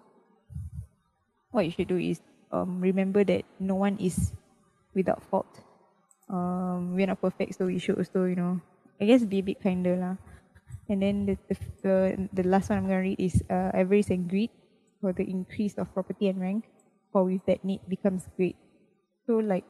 what 1.50 1.64
you 1.64 1.70
should 1.70 1.88
do 1.88 1.98
is 1.98 2.20
um, 2.52 2.80
remember 2.80 3.24
that 3.24 3.44
no 3.58 3.74
one 3.74 3.98
is 3.98 4.32
without 4.94 5.22
fault. 5.22 5.65
Um, 6.26 6.98
we're 6.98 7.06
not 7.06 7.22
perfect, 7.22 7.54
so 7.54 7.66
we 7.66 7.78
should 7.78 7.98
also, 7.98 8.26
you 8.26 8.34
know, 8.34 8.60
I 9.00 9.06
guess 9.06 9.22
be 9.22 9.38
a 9.38 9.46
bit 9.46 9.62
kinder 9.62 9.94
lah. 9.94 10.14
And 10.90 11.02
then 11.02 11.26
the 11.26 11.34
the 11.46 11.56
the, 11.82 11.94
the 12.32 12.44
last 12.46 12.70
one 12.70 12.82
I'm 12.82 12.86
gonna 12.90 13.02
read 13.02 13.18
is 13.18 13.42
uh, 13.50 13.70
avarice 13.74 14.10
and 14.10 14.26
greed 14.26 14.50
for 15.00 15.12
the 15.12 15.26
increase 15.26 15.74
of 15.78 15.92
property 15.94 16.26
and 16.30 16.40
rank. 16.40 16.66
For 17.14 17.22
with 17.22 17.46
that 17.46 17.62
need 17.62 17.86
becomes 17.86 18.26
great. 18.34 18.58
So 19.26 19.38
like, 19.38 19.66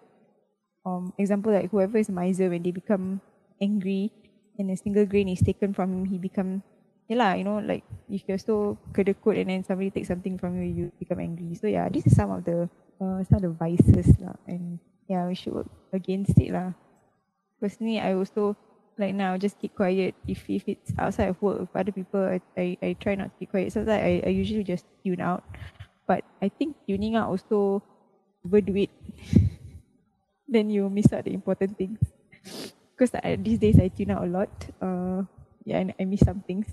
um, 0.85 1.13
example 1.17 1.53
like 1.53 1.71
whoever 1.71 2.01
is 2.01 2.09
miser 2.09 2.49
when 2.49 2.65
they 2.65 2.73
become 2.73 3.21
angry 3.61 4.13
and 4.59 4.73
a 4.73 4.77
single 4.77 5.05
grain 5.05 5.29
is 5.29 5.41
taken 5.41 5.73
from 5.73 5.93
him, 5.93 6.05
he 6.09 6.17
become 6.17 6.65
yeah 7.09 7.17
lah, 7.17 7.33
you 7.37 7.45
know, 7.45 7.61
like 7.61 7.85
if 8.09 8.25
you're 8.27 8.41
so 8.41 8.77
kedekut 8.93 9.41
and 9.41 9.51
then 9.53 9.61
somebody 9.65 9.91
takes 9.93 10.09
something 10.09 10.37
from 10.37 10.57
you, 10.57 10.69
you 10.69 10.85
become 10.99 11.21
angry. 11.21 11.55
So 11.55 11.69
yeah, 11.69 11.89
this 11.89 12.07
is 12.07 12.17
some 12.17 12.33
of 12.33 12.45
the 12.45 12.69
uh, 13.01 13.21
some 13.29 13.41
of 13.41 13.45
the 13.45 13.55
vices 13.55 14.17
lah, 14.19 14.37
and 14.49 14.81
yeah, 15.09 15.27
we 15.27 15.35
should 15.35 15.55
work 15.55 15.71
against 15.93 16.39
it 16.39 16.51
lah. 16.51 16.75
Personally, 17.61 17.99
I 17.99 18.15
also 18.15 18.55
like 18.99 19.15
now 19.15 19.37
just 19.37 19.59
keep 19.59 19.75
quiet. 19.75 20.15
If 20.27 20.49
if 20.51 20.67
it's 20.67 20.93
outside 20.99 21.31
of 21.31 21.41
work 21.41 21.61
with 21.61 21.75
other 21.75 21.93
people, 21.93 22.21
I 22.21 22.41
I, 22.57 22.67
I 22.83 22.89
try 22.99 23.15
not 23.15 23.33
to 23.33 23.37
keep 23.39 23.51
quiet. 23.51 23.73
So 23.73 23.85
that 23.85 24.03
I, 24.03 24.23
I 24.27 24.31
usually 24.31 24.65
just 24.65 24.85
tune 25.05 25.21
out. 25.21 25.45
But 26.07 26.23
I 26.41 26.49
think 26.49 26.77
tuning 26.87 27.17
out 27.17 27.31
also 27.31 27.83
overdo 28.45 28.77
it. 28.77 28.93
then 30.49 30.71
you 30.71 30.87
miss 30.89 31.11
out 31.13 31.25
the 31.25 31.35
important 31.35 31.79
things. 31.79 31.99
Because 32.95 33.13
these 33.43 33.59
days 33.59 33.79
I 33.79 33.89
tune 33.89 34.11
out 34.15 34.25
a 34.25 34.31
lot. 34.31 34.53
Uh, 34.81 35.27
yeah, 35.65 35.83
and 35.83 35.95
I 35.99 36.05
miss 36.07 36.23
some 36.25 36.41
things. 36.47 36.71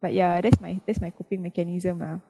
But 0.00 0.14
yeah, 0.16 0.40
that's 0.40 0.60
my 0.60 0.80
that's 0.86 1.00
my 1.00 1.12
coping 1.12 1.44
mechanism 1.44 2.00
lah. 2.00 2.24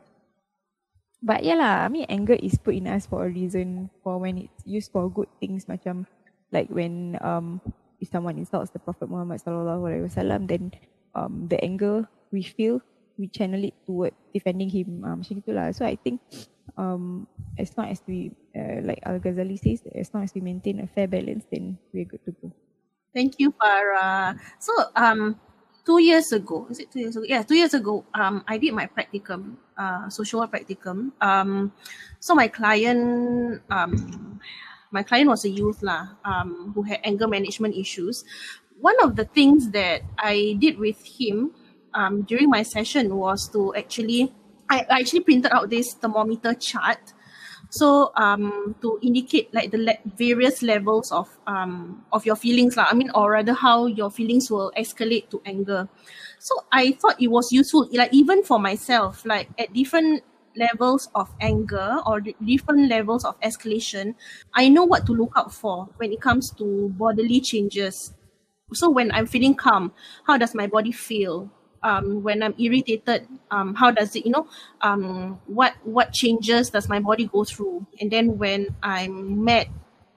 But 1.21 1.45
yeah 1.45 1.61
lah, 1.61 1.85
I 1.85 1.89
mean 1.93 2.09
anger 2.09 2.37
is 2.41 2.57
put 2.57 2.75
in 2.75 2.89
us 2.89 3.05
for 3.05 3.29
a 3.29 3.31
reason 3.31 3.93
for 4.01 4.17
when 4.17 4.49
it's 4.49 4.65
used 4.65 4.89
for 4.89 5.13
good 5.13 5.29
things 5.37 5.69
macam 5.69 6.09
like 6.49 6.73
when 6.73 7.21
um 7.21 7.61
if 8.01 8.09
someone 8.09 8.41
insults 8.41 8.73
the 8.73 8.81
Prophet 8.81 9.13
Muhammad 9.13 9.45
sallallahu 9.45 9.85
alaihi 9.85 10.09
wasallam 10.09 10.49
then 10.49 10.73
um 11.13 11.45
the 11.53 11.61
anger 11.61 12.09
we 12.33 12.41
feel 12.41 12.81
we 13.21 13.29
channel 13.29 13.61
it 13.61 13.77
toward 13.85 14.17
defending 14.33 14.73
him 14.73 15.05
um, 15.05 15.21
macam 15.21 15.45
itulah. 15.45 15.77
So 15.77 15.85
I 15.85 16.01
think 16.01 16.25
um 16.81 17.29
as 17.61 17.77
long 17.77 17.93
as 17.93 18.01
we 18.09 18.33
uh, 18.57 18.81
like 18.81 19.05
Al 19.05 19.21
Ghazali 19.21 19.61
says 19.61 19.85
as 19.93 20.09
long 20.17 20.25
as 20.25 20.33
we 20.33 20.41
maintain 20.41 20.81
a 20.81 20.89
fair 20.89 21.05
balance 21.05 21.45
then 21.53 21.77
we're 21.93 22.09
good 22.09 22.25
to 22.25 22.33
go. 22.41 22.49
Thank 23.11 23.43
you, 23.43 23.51
Farah. 23.59 24.39
So, 24.63 24.71
um, 24.95 25.35
two 25.91 25.99
years 25.99 26.31
ago, 26.31 26.69
is 26.71 26.79
it 26.79 26.87
two 26.93 27.01
years 27.01 27.17
ago? 27.17 27.27
Yeah, 27.27 27.43
two 27.43 27.57
years 27.57 27.75
ago, 27.75 28.05
um, 28.15 28.45
I 28.47 28.59
did 28.59 28.73
my 28.73 28.87
practicum, 28.87 29.57
uh, 29.77 30.09
social 30.09 30.39
work 30.39 30.53
practicum. 30.53 31.11
Um, 31.21 31.73
so 32.21 32.37
my 32.37 32.47
client, 32.47 33.61
um, 33.69 34.39
my 34.93 35.03
client 35.03 35.29
was 35.29 35.45
a 35.45 35.51
youth 35.51 35.83
lah, 35.83 36.15
um, 36.25 36.71
who 36.77 36.83
had 36.83 37.01
anger 37.03 37.27
management 37.27 37.75
issues. 37.75 38.23
One 38.79 38.95
of 39.03 39.17
the 39.17 39.25
things 39.25 39.71
that 39.71 40.03
I 40.17 40.55
did 40.61 40.79
with 40.79 41.03
him, 41.03 41.51
um, 41.93 42.23
during 42.23 42.49
my 42.49 42.63
session 42.63 43.17
was 43.17 43.49
to 43.51 43.75
actually, 43.75 44.33
I, 44.71 44.87
I 44.89 45.01
actually 45.01 45.27
printed 45.27 45.51
out 45.51 45.71
this 45.71 45.95
thermometer 45.95 46.55
chart 46.55 47.03
so 47.71 48.11
um 48.17 48.75
to 48.83 48.99
indicate 49.03 49.53
like 49.55 49.71
the 49.71 49.79
le- 49.79 50.03
various 50.19 50.63
levels 50.63 51.13
of 51.13 51.29
um 51.47 52.05
of 52.13 52.27
your 52.27 52.37
feelings 52.37 52.77
lah. 52.77 52.87
I 52.91 52.95
mean 52.95 53.11
or 53.15 53.31
rather 53.33 53.55
how 53.55 53.87
your 53.87 54.11
feelings 54.11 54.51
will 54.51 54.73
escalate 54.77 55.31
to 55.31 55.41
anger. 55.47 55.89
So 56.39 56.55
I 56.73 56.93
thought 56.93 57.21
it 57.23 57.29
was 57.29 57.53
useful 57.53 57.89
like 57.93 58.13
even 58.13 58.43
for 58.43 58.59
myself 58.59 59.25
like 59.25 59.49
at 59.59 59.73
different 59.73 60.23
levels 60.57 61.09
of 61.15 61.31
anger 61.41 61.99
or 62.07 62.21
different 62.21 62.89
levels 62.91 63.25
of 63.25 63.39
escalation 63.41 64.15
I 64.53 64.69
know 64.69 64.85
what 64.85 65.07
to 65.07 65.13
look 65.13 65.33
out 65.37 65.53
for 65.55 65.89
when 65.97 66.13
it 66.13 66.21
comes 66.21 66.51
to 66.59 66.89
bodily 66.99 67.41
changes. 67.41 68.13
So 68.73 68.91
when 68.91 69.11
I'm 69.13 69.27
feeling 69.27 69.55
calm, 69.55 69.93
how 70.27 70.39
does 70.39 70.55
my 70.55 70.67
body 70.67 70.93
feel? 70.93 71.51
Um, 71.83 72.23
when 72.23 72.43
I'm 72.43 72.55
irritated, 72.59 73.27
um, 73.51 73.75
how 73.75 73.91
does 73.91 74.15
it, 74.17 74.25
you 74.25 74.33
know, 74.33 74.47
um, 74.81 75.41
what 75.47 75.75
what 75.85 76.13
changes 76.13 76.71
does 76.71 76.89
my 76.89 77.01
body 77.01 77.27
go 77.27 77.45
through? 77.45 77.87
And 78.01 78.11
then 78.11 78.39
when 78.39 78.75
I'm 78.83 79.45
mad 79.45 79.69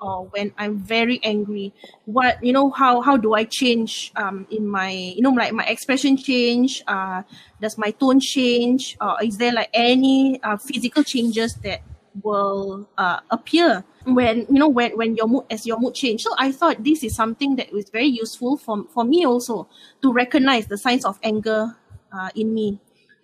or 0.01 0.25
when 0.25 0.51
I'm 0.57 0.77
very 0.79 1.19
angry, 1.23 1.73
what 2.05 2.43
you 2.43 2.51
know, 2.51 2.69
how 2.69 3.01
how 3.01 3.17
do 3.17 3.33
I 3.33 3.45
change 3.45 4.11
um, 4.15 4.45
in 4.51 4.67
my, 4.67 4.91
you 4.91 5.21
know, 5.21 5.31
like 5.31 5.53
my 5.53 5.65
expression 5.65 6.17
change? 6.17 6.83
Uh, 6.87 7.23
does 7.61 7.77
my 7.77 7.91
tone 7.91 8.19
change? 8.19 8.97
Or 8.99 9.23
is 9.23 9.37
there 9.37 9.53
like 9.53 9.69
any 9.73 10.41
uh, 10.43 10.57
physical 10.57 11.03
changes 11.03 11.55
that 11.63 11.81
will 12.21 12.87
uh, 12.97 13.19
appear 13.31 13.83
when 14.05 14.39
you 14.49 14.59
know 14.59 14.67
when 14.69 14.95
when 14.97 15.15
your 15.15 15.27
mood 15.27 15.45
as 15.49 15.65
your 15.65 15.79
mood 15.79 15.95
change. 15.95 16.23
So 16.23 16.31
i 16.37 16.51
thought 16.51 16.83
this 16.83 17.03
is 17.03 17.15
something 17.15 17.55
that 17.57 17.71
was 17.73 17.89
very 17.89 18.07
useful 18.07 18.57
for 18.57 18.85
for 18.93 19.03
me 19.03 19.25
also 19.25 19.67
to 20.01 20.13
recognize 20.13 20.67
the 20.67 20.77
signs 20.77 21.05
of 21.05 21.17
anger 21.23 21.75
uh, 22.11 22.29
in 22.35 22.53
me. 22.53 22.79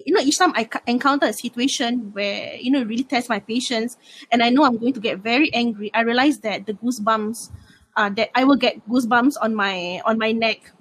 You 0.06 0.14
know 0.16 0.22
each 0.22 0.38
time 0.40 0.54
i 0.56 0.68
encounter 0.88 1.28
a 1.28 1.34
situation 1.34 2.12
where 2.14 2.56
you 2.56 2.72
know 2.72 2.84
really 2.84 3.04
test 3.04 3.30
my 3.30 3.40
patience 3.40 3.98
and 4.32 4.42
i 4.42 4.50
know 4.50 4.64
i'm 4.64 4.78
going 4.80 4.94
to 4.94 5.00
get 5.00 5.20
very 5.20 5.54
angry 5.54 5.92
i 5.94 6.02
realize 6.02 6.40
that 6.40 6.66
the 6.66 6.74
goosebumps 6.74 7.52
uh, 7.98 8.10
that 8.16 8.30
i 8.34 8.44
will 8.46 8.56
get 8.56 8.80
goosebumps 8.90 9.36
on 9.42 9.54
my 9.54 10.02
on 10.06 10.18
my 10.18 10.32
neck 10.32 10.72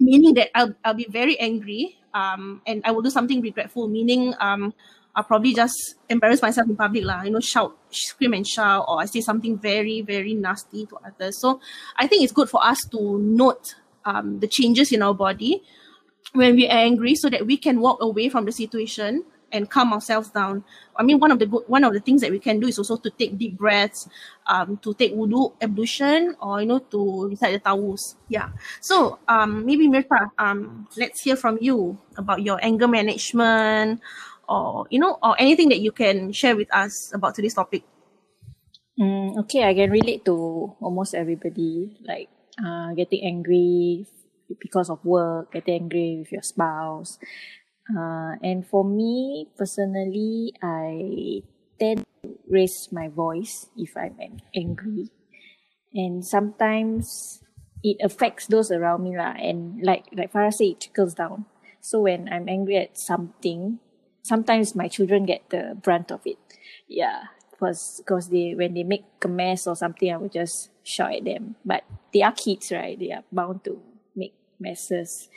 meaning 0.00 0.34
that 0.34 0.50
i'll, 0.54 0.74
I'll 0.84 0.94
be 0.94 1.06
very 1.10 1.38
angry 1.40 1.96
um, 2.14 2.62
and 2.66 2.82
i 2.84 2.90
will 2.90 3.02
do 3.02 3.10
something 3.10 3.40
regretful 3.40 3.88
meaning 3.88 4.34
um, 4.40 4.74
I'll 5.18 5.24
probably 5.24 5.52
just 5.52 5.96
embarrass 6.08 6.40
myself 6.40 6.68
in 6.68 6.76
public 6.76 7.02
lah, 7.02 7.22
you 7.22 7.34
know, 7.34 7.40
shout, 7.40 7.76
scream 7.90 8.34
and 8.34 8.46
shout, 8.46 8.84
or 8.86 9.00
I 9.02 9.06
say 9.06 9.20
something 9.20 9.58
very, 9.58 10.00
very 10.00 10.32
nasty 10.32 10.86
to 10.86 10.96
others. 11.04 11.40
So 11.40 11.58
I 11.96 12.06
think 12.06 12.22
it's 12.22 12.30
good 12.30 12.48
for 12.48 12.64
us 12.64 12.86
to 12.92 13.18
note 13.18 13.74
um, 14.04 14.38
the 14.38 14.46
changes 14.46 14.92
in 14.92 15.02
our 15.02 15.14
body 15.14 15.64
when 16.34 16.54
we're 16.54 16.70
angry 16.70 17.16
so 17.16 17.28
that 17.30 17.46
we 17.46 17.56
can 17.56 17.80
walk 17.80 17.98
away 18.00 18.28
from 18.28 18.44
the 18.44 18.52
situation 18.52 19.24
and 19.50 19.68
calm 19.68 19.92
ourselves 19.92 20.30
down. 20.30 20.62
I 20.94 21.02
mean, 21.02 21.18
one 21.18 21.32
of 21.32 21.38
the 21.38 21.46
good, 21.46 21.64
one 21.66 21.82
of 21.82 21.92
the 21.92 22.00
things 22.00 22.20
that 22.20 22.30
we 22.30 22.38
can 22.38 22.60
do 22.60 22.68
is 22.68 22.78
also 22.78 22.96
to 22.98 23.10
take 23.10 23.38
deep 23.38 23.56
breaths, 23.56 24.08
um, 24.46 24.76
to 24.78 24.94
take 24.94 25.14
wudu 25.14 25.52
ablution, 25.60 26.36
or 26.40 26.60
you 26.60 26.66
know, 26.66 26.78
to 26.78 27.28
recite 27.28 27.54
the 27.54 27.60
tawus. 27.70 28.14
Yeah. 28.28 28.50
So, 28.80 29.18
um, 29.26 29.64
maybe 29.64 29.88
Mirta, 29.88 30.30
um, 30.38 30.86
let's 30.96 31.22
hear 31.22 31.34
from 31.36 31.58
you 31.60 31.98
about 32.16 32.42
your 32.42 32.58
anger 32.62 32.86
management, 32.86 34.00
or 34.48 34.86
you 34.90 34.98
know 34.98 35.18
or 35.22 35.36
anything 35.38 35.68
that 35.68 35.80
you 35.80 35.92
can 35.92 36.32
share 36.32 36.56
with 36.56 36.72
us 36.74 37.12
about 37.14 37.34
today's 37.34 37.54
topic 37.54 37.84
Mm, 38.98 39.38
okay, 39.46 39.62
I 39.62 39.74
can 39.74 39.90
relate 39.94 40.24
to 40.26 40.34
almost 40.82 41.14
everybody. 41.14 41.96
Like 42.02 42.28
uh, 42.58 42.92
getting 42.94 43.22
angry 43.22 44.06
because 44.58 44.90
of 44.90 45.04
work, 45.04 45.52
getting 45.52 45.86
angry 45.86 46.18
with 46.18 46.32
your 46.32 46.42
spouse. 46.42 47.18
Uh, 47.86 48.34
and 48.42 48.66
for 48.66 48.84
me 48.84 49.46
personally, 49.56 50.52
I 50.60 51.42
tend 51.78 52.04
to 52.22 52.36
raise 52.50 52.90
my 52.90 53.08
voice 53.08 53.70
if 53.76 53.96
I'm 53.96 54.18
angry. 54.54 55.10
And 55.94 56.26
sometimes 56.26 57.40
it 57.84 57.98
affects 58.02 58.46
those 58.46 58.70
around 58.70 59.04
me 59.04 59.16
lah. 59.16 59.38
And 59.38 59.78
like 59.86 60.10
like 60.10 60.34
Farah 60.34 60.52
said, 60.52 60.74
it 60.74 60.80
trickles 60.82 61.14
down. 61.14 61.46
So 61.80 62.02
when 62.02 62.26
I'm 62.28 62.50
angry 62.50 62.76
at 62.76 62.98
something, 62.98 63.78
sometimes 64.28 64.76
my 64.76 64.88
children 64.88 65.24
get 65.24 65.48
the 65.48 65.76
brunt 65.80 66.12
of 66.12 66.20
it. 66.28 66.36
Yeah, 66.86 67.32
because 67.50 68.04
because 68.04 68.28
they 68.28 68.54
when 68.54 68.74
they 68.74 68.84
make 68.84 69.04
a 69.24 69.28
mess 69.28 69.66
or 69.66 69.74
something, 69.74 70.12
I 70.12 70.16
will 70.20 70.28
just 70.28 70.70
shout 70.84 71.14
at 71.16 71.24
them. 71.24 71.56
But 71.64 71.84
they 72.12 72.22
are 72.22 72.32
kids, 72.36 72.70
right? 72.70 72.98
They 72.98 73.12
are 73.12 73.24
bound 73.32 73.64
to 73.64 73.80
make 74.14 74.34
messes. 74.60 75.28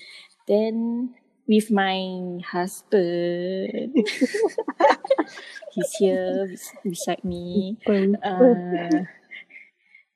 Then 0.47 1.15
with 1.47 1.71
my 1.71 2.39
husband, 2.51 3.95
he's 5.73 5.91
here 5.97 6.47
beside 6.83 7.23
me. 7.23 7.77
Uh, 8.23 9.07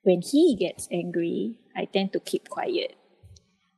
when 0.02 0.22
he 0.22 0.56
gets 0.56 0.88
angry, 0.92 1.56
I 1.74 1.86
tend 1.86 2.12
to 2.12 2.20
keep 2.20 2.48
quiet. 2.48 2.94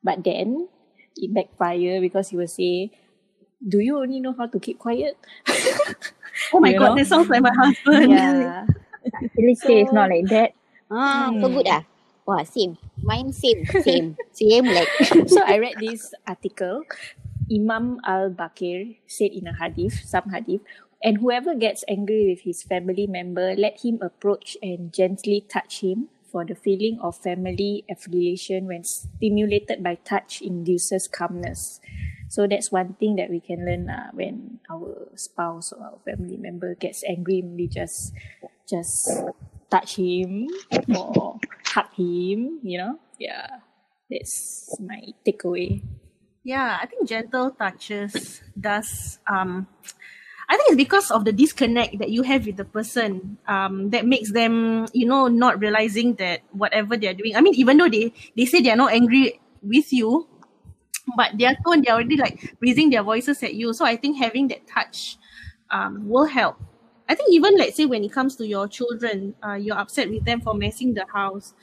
But 0.04 0.24
then 0.24 0.68
it 1.16 1.34
backfire 1.34 2.00
because 2.00 2.28
he 2.28 2.36
will 2.36 2.48
say, 2.50 2.92
"Do 3.66 3.78
you 3.80 3.98
only 3.98 4.20
know 4.20 4.34
how 4.38 4.46
to 4.46 4.58
keep 4.60 4.78
quiet?" 4.78 5.16
Oh 6.52 6.60
my 6.60 6.72
You 6.72 6.78
god, 6.78 6.94
know? 6.94 6.96
that 6.96 7.06
sounds 7.06 7.28
like 7.28 7.42
my 7.42 7.52
husband. 7.54 8.10
yeah. 8.10 8.66
Really 9.36 9.54
say 9.54 9.80
it's 9.80 9.92
not 9.92 10.10
like 10.10 10.28
that. 10.28 10.52
Ah, 10.90 11.32
so 11.40 11.48
Hmm. 11.48 11.54
good 11.54 11.68
ah. 11.68 11.82
Wah, 12.26 12.42
same. 12.44 12.76
Mine 13.02 13.32
same, 13.32 13.64
same, 13.80 14.16
same 14.32 14.66
like. 14.68 14.92
so 15.28 15.42
I 15.46 15.58
read 15.58 15.80
this 15.80 16.12
article. 16.26 16.84
Imam 17.50 17.98
Al 18.04 18.30
Bakir 18.30 18.96
said 19.06 19.32
in 19.32 19.46
a 19.48 19.54
hadith, 19.56 20.04
some 20.04 20.28
hadith, 20.30 20.60
and 21.02 21.18
whoever 21.18 21.54
gets 21.54 21.84
angry 21.88 22.28
with 22.28 22.42
his 22.44 22.62
family 22.62 23.06
member, 23.06 23.54
let 23.56 23.80
him 23.84 23.98
approach 24.02 24.56
and 24.62 24.92
gently 24.92 25.44
touch 25.48 25.80
him, 25.80 26.08
for 26.28 26.44
the 26.44 26.54
feeling 26.54 26.98
of 27.00 27.16
family 27.16 27.84
affiliation 27.88 28.66
when 28.68 28.84
stimulated 28.84 29.82
by 29.82 29.96
touch 30.04 30.42
induces 30.42 31.08
calmness. 31.08 31.80
So 32.28 32.46
that's 32.46 32.70
one 32.70 32.94
thing 33.00 33.16
that 33.16 33.30
we 33.30 33.40
can 33.40 33.64
learn 33.64 33.88
uh, 33.88 34.10
when 34.12 34.60
our 34.70 35.08
spouse 35.16 35.72
or 35.72 35.82
our 35.82 35.98
family 36.04 36.36
member 36.36 36.74
gets 36.74 37.02
angry, 37.04 37.42
we 37.42 37.66
just 37.68 38.12
just 38.68 39.08
touch 39.70 39.96
him 39.96 40.48
or 40.92 41.40
hug 41.64 41.88
him, 41.96 42.60
you 42.62 42.78
know? 42.78 42.98
Yeah. 43.18 43.64
That's 44.10 44.76
my 44.80 45.12
takeaway. 45.26 45.82
Yeah, 46.44 46.78
I 46.80 46.86
think 46.86 47.08
gentle 47.08 47.50
touches 47.52 48.40
does 48.56 49.18
um 49.28 49.68
I 50.48 50.56
think 50.56 50.72
it's 50.72 50.80
because 50.80 51.10
of 51.12 51.24
the 51.28 51.32
disconnect 51.32 51.98
that 52.00 52.08
you 52.08 52.22
have 52.24 52.46
with 52.46 52.56
the 52.56 52.64
person 52.64 53.36
um 53.48 53.90
that 53.90 54.06
makes 54.08 54.32
them, 54.32 54.86
you 54.96 55.04
know, 55.04 55.28
not 55.28 55.60
realizing 55.60 56.16
that 56.16 56.40
whatever 56.52 56.96
they're 56.96 57.12
doing. 57.16 57.36
I 57.36 57.40
mean, 57.44 57.54
even 57.56 57.76
though 57.76 57.88
they 57.88 58.12
they 58.36 58.46
say 58.48 58.60
they're 58.64 58.80
not 58.80 58.92
angry 58.96 59.40
with 59.60 59.92
you, 59.92 60.24
but 61.16 61.36
their 61.38 61.56
tone 61.64 61.82
they're 61.82 61.94
already 61.94 62.16
like 62.16 62.54
raising 62.60 62.90
their 62.90 63.02
voices 63.02 63.42
at 63.42 63.54
you. 63.54 63.72
So 63.72 63.84
I 63.84 63.96
think 63.96 64.18
having 64.18 64.48
that 64.48 64.66
touch 64.66 65.16
um 65.70 66.08
will 66.08 66.26
help. 66.26 66.56
I 67.08 67.14
think 67.14 67.30
even 67.32 67.56
let's 67.56 67.76
say 67.76 67.86
when 67.86 68.04
it 68.04 68.12
comes 68.12 68.36
to 68.36 68.46
your 68.46 68.68
children, 68.68 69.34
uh, 69.42 69.54
you're 69.54 69.78
upset 69.78 70.10
with 70.10 70.24
them 70.24 70.40
for 70.40 70.54
messing 70.54 70.94
the 70.94 71.06
house. 71.12 71.54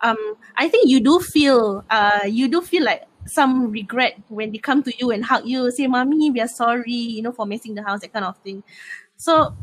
Um, 0.00 0.16
I 0.56 0.68
think 0.68 0.88
you 0.88 1.00
do 1.00 1.20
feel 1.20 1.84
uh 1.90 2.20
you 2.26 2.48
do 2.48 2.60
feel 2.60 2.84
like 2.84 3.04
some 3.26 3.70
regret 3.70 4.20
when 4.28 4.50
they 4.50 4.58
come 4.58 4.82
to 4.82 4.92
you 4.98 5.10
and 5.12 5.24
hug 5.24 5.46
you, 5.46 5.70
say, 5.70 5.86
Mommy, 5.86 6.30
we 6.30 6.40
are 6.40 6.48
sorry, 6.48 6.92
you 6.92 7.22
know, 7.22 7.30
for 7.32 7.46
messing 7.46 7.74
the 7.76 7.82
house, 7.82 8.00
that 8.00 8.12
kind 8.12 8.24
of 8.24 8.36
thing. 8.38 8.64
So 9.16 9.54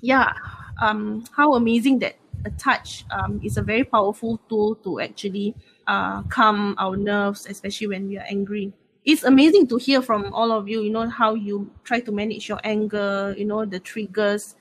yeah, 0.00 0.32
um, 0.80 1.24
how 1.36 1.54
amazing 1.54 1.98
that 2.00 2.16
a 2.44 2.50
touch 2.50 3.04
um, 3.10 3.40
is 3.44 3.56
a 3.56 3.62
very 3.62 3.84
powerful 3.84 4.40
tool 4.48 4.74
to 4.76 5.00
actually 5.00 5.54
uh, 5.90 6.22
calm 6.30 6.76
our 6.78 6.96
nerves, 6.96 7.46
especially 7.50 7.88
when 7.88 8.06
we 8.06 8.16
are 8.16 8.26
angry. 8.30 8.72
It's 9.04 9.24
amazing 9.24 9.66
to 9.68 9.76
hear 9.76 10.00
from 10.00 10.32
all 10.32 10.52
of 10.52 10.68
you, 10.68 10.82
you 10.82 10.90
know, 10.90 11.08
how 11.08 11.34
you 11.34 11.68
try 11.82 11.98
to 12.00 12.12
manage 12.12 12.48
your 12.48 12.60
anger, 12.62 13.34
you 13.36 13.44
know, 13.44 13.64
the 13.64 13.80
triggers 13.80 14.54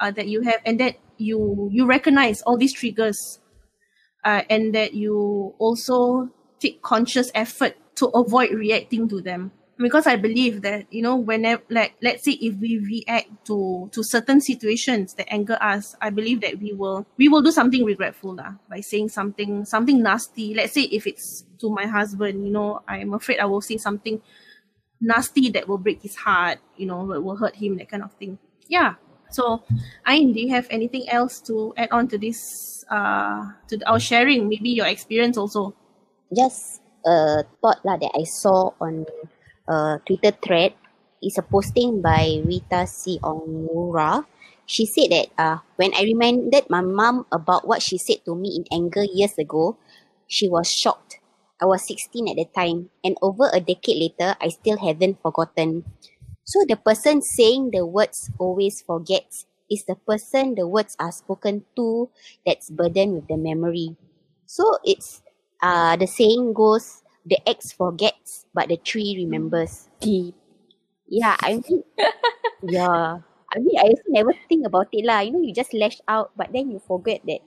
uh, 0.00 0.10
that 0.10 0.28
you 0.28 0.42
have, 0.42 0.60
and 0.66 0.78
that 0.80 0.96
you 1.16 1.70
you 1.72 1.86
recognize 1.86 2.42
all 2.42 2.58
these 2.58 2.74
triggers, 2.74 3.40
uh, 4.24 4.42
and 4.50 4.74
that 4.74 4.92
you 4.92 5.54
also 5.58 6.28
take 6.60 6.82
conscious 6.82 7.30
effort 7.34 7.76
to 7.96 8.08
avoid 8.08 8.50
reacting 8.50 9.08
to 9.08 9.22
them 9.22 9.52
because 9.78 10.06
I 10.06 10.16
believe 10.16 10.62
that 10.62 10.86
you 10.90 11.02
know 11.02 11.16
whenever 11.16 11.62
like 11.70 11.94
let's 12.02 12.24
say 12.24 12.32
if 12.32 12.56
we 12.56 12.78
react 12.78 13.46
to 13.46 13.88
to 13.92 14.02
certain 14.02 14.40
situations 14.40 15.14
that 15.14 15.26
anger 15.32 15.58
us, 15.60 15.96
I 16.00 16.10
believe 16.10 16.40
that 16.42 16.58
we 16.58 16.72
will 16.72 17.06
we 17.16 17.28
will 17.28 17.42
do 17.42 17.50
something 17.50 17.84
regretful 17.84 18.34
lah 18.36 18.54
by 18.70 18.80
saying 18.80 19.10
something 19.10 19.64
something 19.64 20.02
nasty. 20.02 20.54
Let's 20.54 20.72
say 20.72 20.82
if 20.90 21.06
it's 21.06 21.44
to 21.60 21.70
my 21.70 21.86
husband, 21.86 22.46
you 22.46 22.52
know, 22.52 22.82
I'm 22.86 23.14
afraid 23.14 23.38
I 23.38 23.46
will 23.46 23.62
say 23.62 23.76
something 23.76 24.20
nasty 25.00 25.50
that 25.50 25.68
will 25.68 25.78
break 25.78 26.02
his 26.02 26.16
heart, 26.16 26.58
you 26.76 26.86
know, 26.86 27.06
that 27.12 27.20
will 27.20 27.36
hurt 27.36 27.56
him, 27.56 27.76
that 27.78 27.88
kind 27.88 28.02
of 28.02 28.12
thing. 28.14 28.38
Yeah. 28.68 28.94
So, 29.30 29.64
Ain, 30.06 30.32
do 30.32 30.40
you 30.40 30.54
have 30.54 30.68
anything 30.70 31.08
else 31.10 31.40
to 31.50 31.74
add 31.76 31.90
on 31.90 32.06
to 32.08 32.18
this 32.18 32.84
uh 32.90 33.50
to 33.68 33.80
our 33.90 33.98
sharing? 33.98 34.48
Maybe 34.48 34.70
your 34.70 34.86
experience 34.86 35.36
also. 35.36 35.74
just 36.34 36.82
a 37.06 37.44
thought 37.62 37.80
lah 37.86 37.96
that 37.96 38.12
I 38.12 38.24
saw 38.24 38.74
on 38.80 39.06
a 39.68 40.00
Twitter 40.06 40.32
thread. 40.32 40.74
It's 41.22 41.38
a 41.38 41.42
posting 41.42 42.02
by 42.02 42.40
Rita 42.44 42.86
C. 42.86 43.18
Ongura. 43.22 44.26
She 44.66 44.86
said 44.86 45.10
that 45.12 45.28
uh, 45.36 45.58
when 45.76 45.92
I 45.94 46.02
reminded 46.04 46.68
my 46.70 46.80
mom 46.80 47.26
about 47.32 47.66
what 47.68 47.82
she 47.82 47.98
said 47.98 48.24
to 48.24 48.34
me 48.34 48.56
in 48.56 48.64
anger 48.72 49.04
years 49.04 49.36
ago, 49.38 49.76
she 50.26 50.48
was 50.48 50.68
shocked. 50.72 51.20
I 51.60 51.66
was 51.66 51.86
16 51.86 52.28
at 52.28 52.36
the 52.36 52.46
time, 52.50 52.90
and 53.04 53.16
over 53.22 53.48
a 53.52 53.60
decade 53.60 53.96
later, 54.00 54.36
I 54.40 54.48
still 54.48 54.76
haven't 54.78 55.22
forgotten. 55.22 55.84
So 56.44 56.64
the 56.68 56.76
person 56.76 57.22
saying 57.22 57.70
the 57.72 57.86
words 57.86 58.30
always 58.38 58.82
forgets 58.82 59.46
is 59.70 59.84
the 59.84 59.94
person 59.96 60.54
the 60.54 60.68
words 60.68 60.96
are 61.00 61.12
spoken 61.12 61.64
to 61.76 62.10
that's 62.44 62.68
burdened 62.70 63.14
with 63.14 63.28
the 63.28 63.36
memory. 63.36 63.96
So 64.46 64.76
it's 64.84 65.22
uh 65.62 65.96
the 65.96 66.06
saying 66.06 66.52
goes 66.52 67.03
the 67.24 67.40
axe 67.48 67.72
forgets 67.72 68.46
but 68.54 68.68
the 68.68 68.76
tree 68.76 69.16
remembers. 69.18 69.88
Deep. 70.00 70.34
Yeah, 71.08 71.36
I 71.40 71.60
mean 71.60 71.82
yeah. 72.68 73.20
I 73.52 73.56
mean 73.58 73.76
I 73.78 73.92
also 73.92 74.08
never 74.08 74.32
think 74.48 74.66
about 74.66 74.88
it 74.92 75.04
lah. 75.04 75.20
You 75.20 75.32
know, 75.32 75.42
you 75.42 75.52
just 75.52 75.74
lash 75.74 76.00
out 76.08 76.32
but 76.36 76.52
then 76.52 76.70
you 76.70 76.80
forget 76.80 77.20
that 77.26 77.40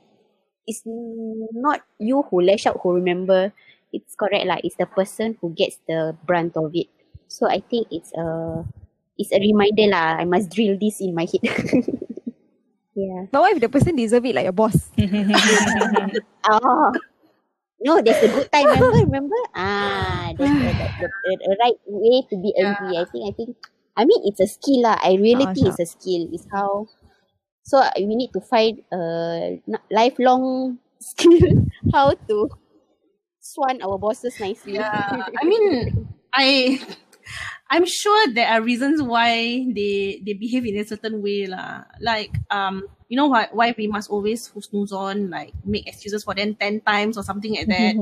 it's 0.67 0.83
not 0.85 1.81
you 1.97 2.21
who 2.27 2.41
lash 2.41 2.65
out 2.65 2.79
who 2.83 2.93
remember. 2.93 3.53
It's 3.93 4.13
correct 4.19 4.45
lah. 4.45 4.59
It's 4.61 4.75
the 4.75 4.85
person 4.85 5.39
who 5.39 5.55
gets 5.55 5.79
the 5.87 6.13
brunt 6.27 6.59
of 6.59 6.75
it. 6.75 6.91
So 7.31 7.47
I 7.47 7.63
think 7.63 7.87
it's 7.89 8.11
a 8.13 8.63
it's 9.17 9.31
a 9.31 9.39
reminder 9.39 9.87
lah. 9.89 10.19
I 10.19 10.25
must 10.27 10.51
drill 10.51 10.77
this 10.77 10.99
in 10.99 11.15
my 11.15 11.23
head. 11.25 11.43
yeah. 12.95 13.31
But 13.31 13.39
what 13.41 13.55
if 13.55 13.63
the 13.63 13.71
person 13.71 13.95
deserve 13.95 14.27
it 14.27 14.35
like 14.35 14.43
your 14.43 14.55
boss? 14.55 14.91
Oh. 16.47 16.91
No, 17.79 18.01
there's 18.01 18.21
a 18.23 18.29
good 18.29 18.51
time. 18.51 18.69
Remember, 18.69 18.97
remember? 19.05 19.35
Ah, 19.55 20.33
there's 20.37 20.53
a, 20.61 20.73
the, 20.77 20.87
the, 20.99 21.07
the 21.23 21.57
right 21.61 21.77
way 21.85 22.21
to 22.29 22.35
be 22.41 22.53
angry. 22.57 22.97
I 22.97 23.05
think, 23.05 23.23
I 23.29 23.33
think. 23.37 23.57
I 23.97 24.05
mean, 24.05 24.21
it's 24.25 24.39
a 24.41 24.47
skill 24.47 24.81
lah. 24.83 24.97
I 25.01 25.15
really 25.17 25.45
Ah, 25.45 25.53
think 25.53 25.67
it's 25.69 25.79
a 25.81 25.85
skill. 25.85 26.29
It's 26.33 26.45
how. 26.51 26.87
So 27.63 27.79
uh, 27.79 27.91
we 27.97 28.15
need 28.15 28.31
to 28.33 28.41
find 28.41 28.81
a 28.93 29.61
lifelong 29.91 30.79
skill 31.01 31.57
how 31.93 32.13
to 32.29 32.49
swan 33.41 33.81
our 33.81 33.97
bosses 33.99 34.39
nicely. 34.39 34.83
Yeah, 34.83 35.27
I 35.41 35.45
mean, 35.45 36.07
I 36.33 36.79
I'm 37.69 37.85
sure 37.85 38.33
there 38.33 38.47
are 38.47 38.61
reasons 38.61 39.01
why 39.01 39.65
they 39.73 40.21
they 40.25 40.33
behave 40.33 40.65
in 40.65 40.77
a 40.79 40.85
certain 40.87 41.21
way 41.21 41.47
lah. 41.47 41.83
Like 41.99 42.31
um, 42.49 42.87
you 43.09 43.17
know 43.17 43.27
why 43.27 43.49
why 43.51 43.75
we 43.77 43.87
must 43.87 44.09
always 44.09 44.47
snooze 44.47 44.91
on 44.91 45.29
like 45.29 45.53
make 45.65 45.87
excuses 45.87 46.23
for 46.23 46.35
them 46.35 46.55
ten 46.55 46.81
times 46.81 47.17
or 47.17 47.23
something 47.23 47.55
like 47.55 47.67
that. 47.67 47.99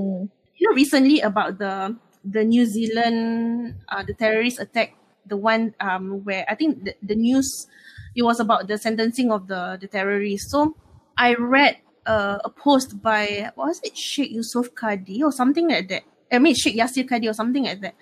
you 0.55 0.69
know, 0.69 0.75
recently 0.75 1.21
about 1.21 1.57
the 1.59 1.95
the 2.23 2.43
New 2.43 2.65
Zealand 2.65 3.75
uh, 3.89 4.03
the 4.03 4.13
terrorist 4.13 4.59
attack, 4.59 4.95
the 5.25 5.37
one 5.37 5.73
um 5.79 6.23
where 6.23 6.45
I 6.49 6.55
think 6.55 6.83
the, 6.85 6.95
the 7.01 7.15
news 7.15 7.67
it 8.15 8.23
was 8.23 8.39
about 8.39 8.67
the 8.67 8.77
sentencing 8.77 9.31
of 9.31 9.47
the 9.47 9.77
the 9.79 9.87
terrorist. 9.87 10.49
So 10.49 10.75
I 11.17 11.35
read 11.35 11.77
uh, 12.05 12.39
a 12.43 12.49
post 12.49 13.01
by 13.01 13.51
what 13.55 13.67
was 13.67 13.81
it 13.83 13.97
Sheikh 13.97 14.31
Yusuf 14.31 14.73
Kadi 14.75 15.23
or 15.23 15.31
something 15.31 15.69
like 15.69 15.89
that. 15.89 16.03
I 16.31 16.39
mean 16.39 16.55
Sheikh 16.55 16.75
Yasir 16.75 17.07
Qadhi 17.07 17.29
or 17.29 17.33
something 17.33 17.63
like 17.65 17.81
that, 17.81 17.95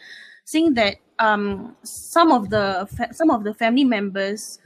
saying 0.45 0.73
that 0.75 0.97
um 1.19 1.75
some 1.83 2.31
of 2.31 2.49
the 2.49 2.87
fa- 2.95 3.13
some 3.13 3.29
of 3.29 3.43
the 3.43 3.53
family 3.53 3.83
members 3.83 4.59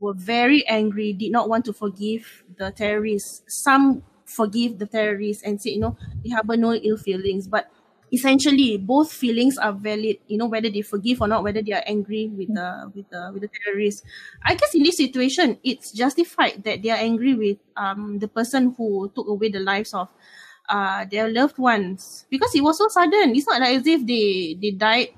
were 0.00 0.14
very 0.14 0.66
angry, 0.68 1.12
did 1.12 1.32
not 1.32 1.48
want 1.48 1.64
to 1.64 1.72
forgive 1.72 2.44
the 2.58 2.70
terrorists. 2.70 3.42
Some 3.48 4.02
forgive 4.26 4.78
the 4.78 4.86
terrorists 4.86 5.42
and 5.42 5.60
say, 5.60 5.70
you 5.70 5.80
know, 5.80 5.96
they 6.22 6.30
harbor 6.30 6.56
no 6.56 6.74
ill 6.74 6.96
feelings. 6.98 7.48
But 7.48 7.70
essentially, 8.12 8.76
both 8.76 9.10
feelings 9.10 9.56
are 9.58 9.72
valid. 9.72 10.18
You 10.28 10.36
know, 10.38 10.46
whether 10.46 10.68
they 10.68 10.82
forgive 10.82 11.22
or 11.22 11.28
not, 11.28 11.42
whether 11.42 11.62
they 11.62 11.72
are 11.72 11.82
angry 11.86 12.28
with 12.28 12.52
the 12.54 12.92
with 12.94 13.08
the 13.10 13.30
with 13.32 13.42
the 13.42 13.50
terrorists. 13.64 14.02
I 14.44 14.54
guess 14.54 14.74
in 14.74 14.82
this 14.82 14.98
situation, 14.98 15.58
it's 15.64 15.92
justified 15.92 16.62
that 16.64 16.82
they 16.82 16.90
are 16.90 17.00
angry 17.00 17.34
with 17.34 17.58
um 17.76 18.18
the 18.18 18.28
person 18.28 18.74
who 18.76 19.10
took 19.14 19.28
away 19.28 19.48
the 19.48 19.60
lives 19.60 19.94
of 19.94 20.08
uh 20.68 21.04
their 21.10 21.28
loved 21.30 21.58
ones. 21.58 22.26
Because 22.30 22.54
it 22.54 22.62
was 22.62 22.78
so 22.78 22.88
sudden. 22.88 23.34
It's 23.34 23.46
not 23.46 23.60
like 23.60 23.76
as 23.76 23.86
if 23.86 24.06
they 24.06 24.56
they 24.60 24.70
died 24.72 25.08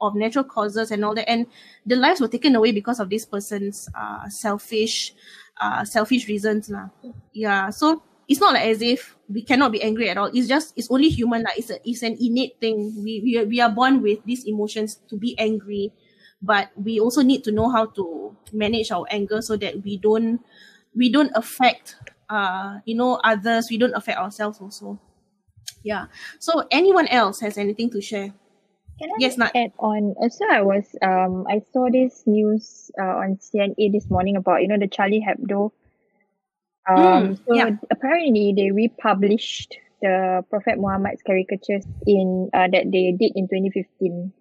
of 0.00 0.14
natural 0.14 0.44
causes 0.44 0.90
and 0.90 1.04
all 1.04 1.14
that. 1.14 1.28
And 1.28 1.46
the 1.86 1.96
lives 1.96 2.20
were 2.20 2.28
taken 2.28 2.54
away 2.56 2.72
because 2.72 3.00
of 3.00 3.10
this 3.10 3.24
person's 3.24 3.88
uh 3.94 4.28
selfish 4.28 5.14
uh 5.60 5.84
selfish 5.84 6.28
reasons 6.28 6.68
lah. 6.68 6.88
yeah. 7.32 7.70
So 7.70 8.02
it's 8.28 8.40
not 8.40 8.54
like 8.54 8.66
as 8.66 8.82
if 8.82 9.16
we 9.28 9.42
cannot 9.42 9.72
be 9.72 9.82
angry 9.82 10.10
at 10.10 10.18
all. 10.18 10.30
It's 10.34 10.48
just 10.48 10.74
it's 10.76 10.90
only 10.90 11.08
human 11.08 11.42
like 11.42 11.58
it's 11.58 11.70
a 11.70 11.78
it's 11.88 12.02
an 12.02 12.16
innate 12.20 12.58
thing. 12.60 12.92
We 13.02 13.20
we 13.22 13.38
are, 13.38 13.44
we 13.44 13.60
are 13.60 13.70
born 13.70 14.02
with 14.02 14.24
these 14.24 14.44
emotions 14.44 15.00
to 15.08 15.16
be 15.16 15.38
angry. 15.38 15.92
But 16.42 16.68
we 16.76 17.00
also 17.00 17.22
need 17.22 17.44
to 17.44 17.52
know 17.52 17.70
how 17.70 17.86
to 17.96 18.36
manage 18.52 18.90
our 18.92 19.06
anger 19.10 19.40
so 19.40 19.56
that 19.56 19.82
we 19.82 19.96
don't 19.96 20.44
we 20.94 21.08
don't 21.10 21.32
affect 21.34 21.96
uh 22.28 22.78
you 22.84 22.94
know 22.94 23.20
others 23.24 23.68
we 23.70 23.78
don't 23.78 23.94
affect 23.94 24.18
ourselves 24.18 24.60
also 24.60 24.98
yeah 25.82 26.06
so 26.38 26.66
anyone 26.70 27.06
else 27.08 27.40
has 27.40 27.56
anything 27.58 27.90
to 27.90 28.00
share 28.00 28.32
Can 28.98 29.10
I 29.12 29.20
Yes, 29.20 29.36
add 29.54 29.72
on? 29.78 30.14
Also, 30.16 30.44
I 30.48 30.62
was 30.62 30.84
um 31.02 31.44
I 31.48 31.60
saw 31.72 31.88
this 31.92 32.24
news 32.26 32.90
uh, 32.96 33.20
on 33.20 33.36
CNA 33.36 33.92
this 33.92 34.08
morning 34.08 34.36
about 34.36 34.62
you 34.62 34.68
know 34.68 34.78
the 34.78 34.88
Charlie 34.88 35.20
Hebdo. 35.20 35.70
Um, 36.88 36.96
Mm, 36.96 37.36
so 37.44 37.54
yeah. 37.54 37.76
apparently 37.90 38.54
they 38.56 38.70
republished 38.70 39.76
the 40.00 40.44
Prophet 40.48 40.78
Muhammad's 40.78 41.20
caricatures 41.22 41.84
in 42.06 42.48
uh, 42.54 42.68
that 42.72 42.88
they 42.88 43.12
did 43.12 43.32
in 43.36 43.48
2015. 43.48 44.32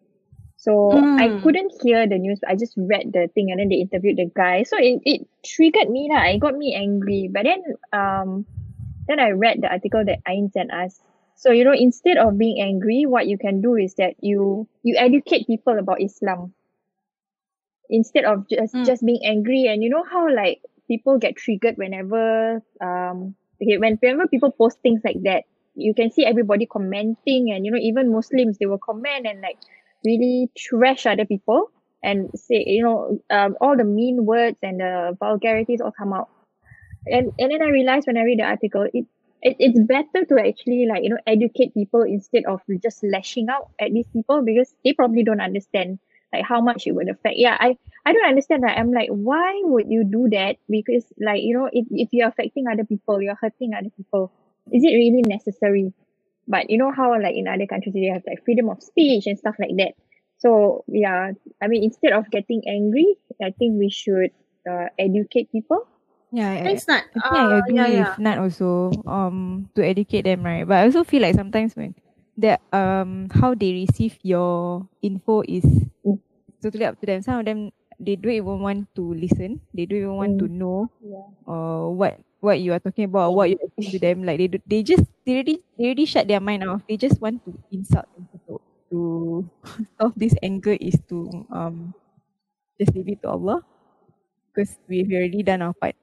So 0.66 1.10
I 1.18 1.28
Mm. 1.28 1.42
couldn't 1.44 1.74
hear 1.84 2.08
the 2.08 2.18
news. 2.18 2.40
I 2.48 2.56
just 2.56 2.74
read 2.78 3.14
the 3.14 3.30
thing 3.34 3.52
and 3.52 3.60
then 3.60 3.70
they 3.70 3.78
interviewed 3.86 4.18
the 4.18 4.32
guy. 4.36 4.64
So 4.64 4.78
it, 4.80 5.02
it 5.06 5.20
triggered 5.46 5.90
me 5.90 6.10
lah. 6.12 6.26
It 6.34 6.40
got 6.40 6.56
me 6.58 6.74
angry. 6.76 7.30
But 7.32 7.44
then 7.46 7.62
um 7.94 8.46
then 9.08 9.20
I 9.20 9.32
read 9.32 9.62
the 9.62 9.70
article 9.72 10.04
that 10.06 10.20
Ain 10.28 10.50
sent 10.52 10.72
us. 10.74 11.00
So 11.36 11.52
you 11.52 11.64
know, 11.66 11.74
instead 11.76 12.18
of 12.18 12.38
being 12.38 12.62
angry, 12.62 13.06
what 13.06 13.28
you 13.28 13.38
can 13.38 13.62
do 13.62 13.76
is 13.76 13.96
that 13.96 14.16
you 14.22 14.68
you 14.84 14.96
educate 14.98 15.48
people 15.48 15.78
about 15.80 16.02
Islam 16.02 16.54
instead 17.90 18.26
of 18.26 18.48
just 18.50 18.76
Mm. 18.76 18.86
just 18.86 19.06
being 19.06 19.22
angry. 19.26 19.66
And 19.68 19.84
you 19.84 19.90
know 19.90 20.04
how 20.10 20.28
like 20.34 20.62
people 20.88 21.18
get 21.18 21.36
triggered 21.36 21.76
whenever 21.78 22.62
um 22.82 23.36
okay, 23.62 23.78
when 23.78 23.98
whenever 24.02 24.28
people 24.28 24.52
post 24.52 24.80
things 24.82 25.02
like 25.04 25.22
that, 25.24 25.44
you 25.76 25.94
can 25.94 26.12
see 26.12 26.26
everybody 26.26 26.66
commenting, 26.66 27.52
and 27.52 27.66
you 27.66 27.72
know 27.72 27.80
even 27.82 28.12
Muslims 28.12 28.58
they 28.60 28.66
will 28.66 28.80
comment 28.80 29.26
and 29.28 29.42
like 29.42 29.58
really 30.06 30.50
trash 30.58 31.06
other 31.06 31.26
people 31.26 31.72
and 32.04 32.30
say 32.36 32.64
you 32.68 32.84
know 32.84 33.20
um 33.30 33.58
all 33.62 33.76
the 33.76 33.84
mean 33.84 34.26
words 34.26 34.58
and 34.62 34.80
the 34.80 35.18
vulgarities 35.20 35.82
all 35.82 35.92
come 35.92 36.14
out 36.14 36.30
and 37.08 37.32
and 37.40 37.52
then 37.52 37.62
I 37.62 37.70
realized 37.70 38.08
when 38.08 38.18
I 38.18 38.24
read 38.24 38.40
the 38.40 38.44
article, 38.44 38.88
it, 38.94 39.06
it 39.42 39.56
it's 39.60 39.80
better 39.80 40.26
to 40.26 40.40
actually 40.40 40.86
like 40.90 41.04
you 41.04 41.10
know 41.10 41.20
educate 41.28 41.74
people 41.74 42.02
instead 42.04 42.46
of 42.46 42.62
just 42.82 43.04
lashing 43.04 43.48
out 43.50 43.70
at 43.80 43.92
these 43.94 44.08
people 44.14 44.42
because 44.44 44.74
they 44.84 44.94
probably 44.94 45.24
don't 45.24 45.42
understand 45.42 46.00
like 46.34 46.44
how 46.44 46.62
much 46.62 46.88
it 46.88 46.94
would 46.94 47.10
affect. 47.10 47.38
Yeah, 47.38 47.58
I 47.60 47.78
I 48.06 48.14
don't 48.14 48.26
understand 48.26 48.64
that. 48.64 48.78
I'm 48.78 48.92
like, 48.92 49.10
why 49.10 49.62
would 49.64 49.90
you 49.90 50.04
do 50.04 50.30
that? 50.32 50.58
Because 50.70 51.06
like 51.20 51.42
you 51.44 51.58
know, 51.58 51.70
if 51.72 51.86
if 51.92 52.10
you're 52.12 52.28
affecting 52.28 52.68
other 52.68 52.86
people, 52.86 53.22
you're 53.22 53.38
hurting 53.40 53.74
other 53.74 53.92
people. 53.96 54.32
Is 54.72 54.84
it 54.84 54.96
really 54.96 55.22
necessary? 55.22 55.94
But 56.48 56.70
you 56.70 56.78
know 56.78 56.92
how 56.92 57.12
like 57.22 57.36
in 57.36 57.48
other 57.48 57.68
countries 57.68 57.94
they 57.94 58.06
have 58.14 58.24
like 58.28 58.44
freedom 58.46 58.70
of 58.70 58.82
speech 58.84 59.26
and 59.28 59.38
stuff 59.38 59.56
like 59.60 59.76
that. 59.78 59.94
So 60.38 60.84
yeah, 60.88 61.32
I 61.62 61.68
mean 61.68 61.84
instead 61.84 62.14
of 62.14 62.30
getting 62.32 62.62
angry, 62.68 63.16
I 63.42 63.52
think 63.58 63.80
we 63.80 63.90
should 63.90 64.32
uh, 64.70 64.88
educate 65.00 65.52
people 65.52 65.88
Yeah, 66.32 66.50
I, 66.50 66.58
Thanks, 66.64 66.88
Nat. 66.88 67.04
I 67.16 67.20
think 67.20 67.36
I 67.38 67.46
Uh, 67.48 67.62
agree 67.62 67.76
yeah, 67.76 67.88
yeah. 67.88 68.16
with 68.16 68.18
Nat 68.20 68.38
also 68.40 68.92
um 69.08 69.70
to 69.76 69.82
educate 69.86 70.24
them 70.28 70.44
right 70.44 70.68
but 70.68 70.78
I 70.78 70.86
also 70.86 71.04
feel 71.04 71.22
like 71.24 71.36
sometimes 71.36 71.76
when 71.76 71.96
that 72.38 72.62
um 72.74 73.28
how 73.32 73.56
they 73.56 73.72
receive 73.86 74.20
your 74.24 74.88
info 75.02 75.42
is 75.48 75.64
Mm. 76.06 76.20
totally 76.62 76.86
up 76.86 77.00
to 77.00 77.06
them 77.06 77.22
some 77.22 77.40
of 77.40 77.46
them 77.46 77.72
they 78.00 78.16
don't 78.16 78.34
even 78.34 78.60
want 78.60 78.88
to 78.96 79.14
listen 79.14 79.62
they 79.74 79.86
don't 79.86 80.00
even 80.06 80.16
want 80.18 80.38
to 80.40 80.48
Mm. 80.48 80.52
know 80.52 80.90
Yeah. 81.02 81.28
uh 81.48 81.88
what 81.90 82.20
what 82.46 82.62
you 82.62 82.72
are 82.74 82.80
talking 82.80 83.10
about 83.10 83.34
what 83.34 83.50
you 83.50 83.58
explain 83.60 83.92
to 83.92 84.00
them 84.00 84.24
like 84.24 84.38
they 84.40 84.48
do, 84.48 84.60
they 84.70 84.84
just 84.84 85.06
they 85.26 85.34
already 85.42 85.58
they 85.78 85.86
already 85.90 86.06
shut 86.06 86.28
their 86.30 86.40
mind 86.42 86.64
off 86.64 86.86
they 86.88 86.98
just 86.98 87.18
want 87.22 87.42
to 87.46 87.58
insult 87.74 88.06
and 88.18 88.30
to 88.48 88.62
to 88.94 89.00
solve 90.00 90.14
this 90.16 90.36
anger 90.44 90.78
is 90.80 90.96
to 91.10 91.48
um 91.52 91.94
just 92.80 92.94
leave 92.96 93.10
it 93.10 93.22
to 93.24 93.30
Allah 93.32 93.62
because 94.54 94.78
we've 94.90 95.12
already 95.12 95.44
done 95.44 95.62
our 95.64 95.76
part 95.76 95.96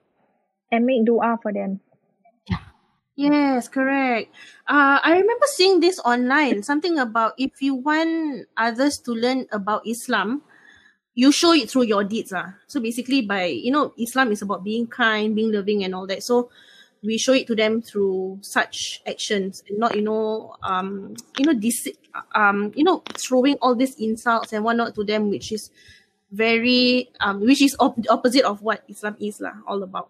and 0.72 0.84
make 0.84 1.04
dua 1.06 1.38
for 1.40 1.52
them. 1.52 1.80
Yes, 3.14 3.68
correct. 3.68 4.32
Uh, 4.66 4.96
I 5.04 5.12
remember 5.20 5.44
seeing 5.52 5.80
this 5.80 6.00
online. 6.00 6.62
Something 6.62 6.98
about 6.98 7.34
if 7.36 7.60
you 7.60 7.74
want 7.76 8.48
others 8.56 8.96
to 9.04 9.12
learn 9.12 9.44
about 9.52 9.84
Islam, 9.86 10.42
you 11.14 11.32
show 11.32 11.52
it 11.52 11.70
through 11.70 11.84
your 11.84 12.04
deeds. 12.04 12.32
Ah. 12.32 12.54
So 12.66 12.80
basically, 12.80 13.22
by 13.22 13.46
you 13.46 13.70
know, 13.70 13.92
Islam 13.98 14.32
is 14.32 14.42
about 14.42 14.64
being 14.64 14.86
kind, 14.86 15.34
being 15.34 15.52
loving, 15.52 15.84
and 15.84 15.94
all 15.94 16.06
that. 16.06 16.22
So 16.22 16.50
we 17.02 17.18
show 17.18 17.32
it 17.32 17.46
to 17.48 17.54
them 17.54 17.82
through 17.82 18.38
such 18.42 19.02
actions, 19.06 19.62
and 19.68 19.78
not 19.78 19.94
you 19.94 20.02
know, 20.02 20.56
um, 20.62 21.14
you 21.38 21.44
know, 21.44 21.54
this, 21.54 21.88
um, 22.34 22.72
you 22.74 22.84
know, 22.84 23.02
throwing 23.14 23.56
all 23.60 23.74
these 23.74 23.98
insults 23.98 24.52
and 24.52 24.64
whatnot 24.64 24.94
to 24.94 25.04
them, 25.04 25.28
which 25.28 25.52
is 25.52 25.70
very, 26.30 27.10
um, 27.20 27.40
which 27.40 27.60
is 27.60 27.76
op- 27.78 27.98
opposite 28.08 28.44
of 28.44 28.62
what 28.62 28.84
Islam 28.88 29.16
is 29.20 29.40
lah, 29.40 29.52
all 29.66 29.82
about. 29.82 30.08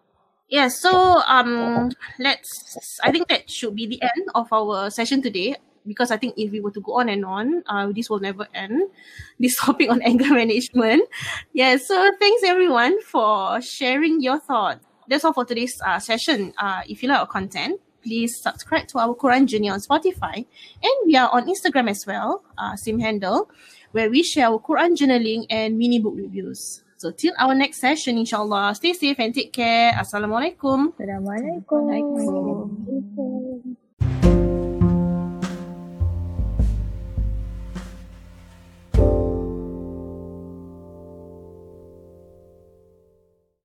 Yeah, 0.53 0.69
so 0.69 0.93
um 1.25 1.89
let's 2.21 3.01
I 3.03 3.11
think 3.11 3.29
that 3.33 3.49
should 3.49 3.75
be 3.75 3.87
the 3.89 4.03
end 4.03 4.29
of 4.35 4.53
our 4.53 4.91
session 4.91 5.23
today 5.25 5.57
because 5.87 6.11
I 6.11 6.17
think 6.17 6.35
if 6.37 6.51
we 6.51 6.61
were 6.61 6.71
to 6.71 6.81
go 6.81 6.99
on 6.99 7.09
and 7.09 7.25
on, 7.25 7.63
uh 7.67 7.91
this 7.93 8.11
will 8.11 8.21
never 8.21 8.47
end. 8.55 8.91
This 9.41 9.57
topic 9.57 9.91
on 9.91 10.03
anger 10.03 10.31
management. 10.41 11.09
Yeah, 11.53 11.77
so 11.77 12.11
thanks 12.19 12.43
everyone 12.45 13.01
for 13.03 13.61
sharing 13.61 14.21
your 14.21 14.39
thoughts. 14.39 14.87
That's 15.09 15.25
all 15.25 15.33
for 15.33 15.45
today's 15.45 15.75
uh, 15.85 15.99
session. 15.99 16.53
Uh 16.59 16.83
if 16.89 17.03
you 17.03 17.09
like 17.09 17.21
our 17.21 17.27
content, 17.27 17.81
please 18.03 18.41
subscribe 18.41 18.87
to 18.89 18.99
our 18.99 19.15
Quran 19.15 19.47
Journey 19.47 19.71
on 19.71 19.81
Spotify 19.81 20.47
and 20.83 20.97
we 21.07 21.17
are 21.17 21.31
on 21.33 21.47
Instagram 21.47 21.91
as 21.91 22.05
well, 22.07 22.45
uh 22.59 22.77
same 22.77 22.99
handle, 23.01 23.51
where 23.93 24.11
we 24.11 24.23
share 24.23 24.47
our 24.47 24.59
Quran 24.59 24.95
journaling 24.95 25.47
and 25.51 25.79
mini 25.79 25.99
book 25.99 26.15
reviews. 26.17 26.83
So 27.03 27.11
till 27.11 27.35
our 27.37 27.53
next 27.53 27.81
session, 27.81 28.17
inshallah. 28.17 28.79
Stay 28.79 28.93
safe 28.95 29.19
and 29.19 29.35
take 29.35 29.51
care. 29.51 29.91
Assalamualaikum. 29.99 30.95
Assalamualaikum. 30.95 31.91
Assalamualaikum. 32.15 33.75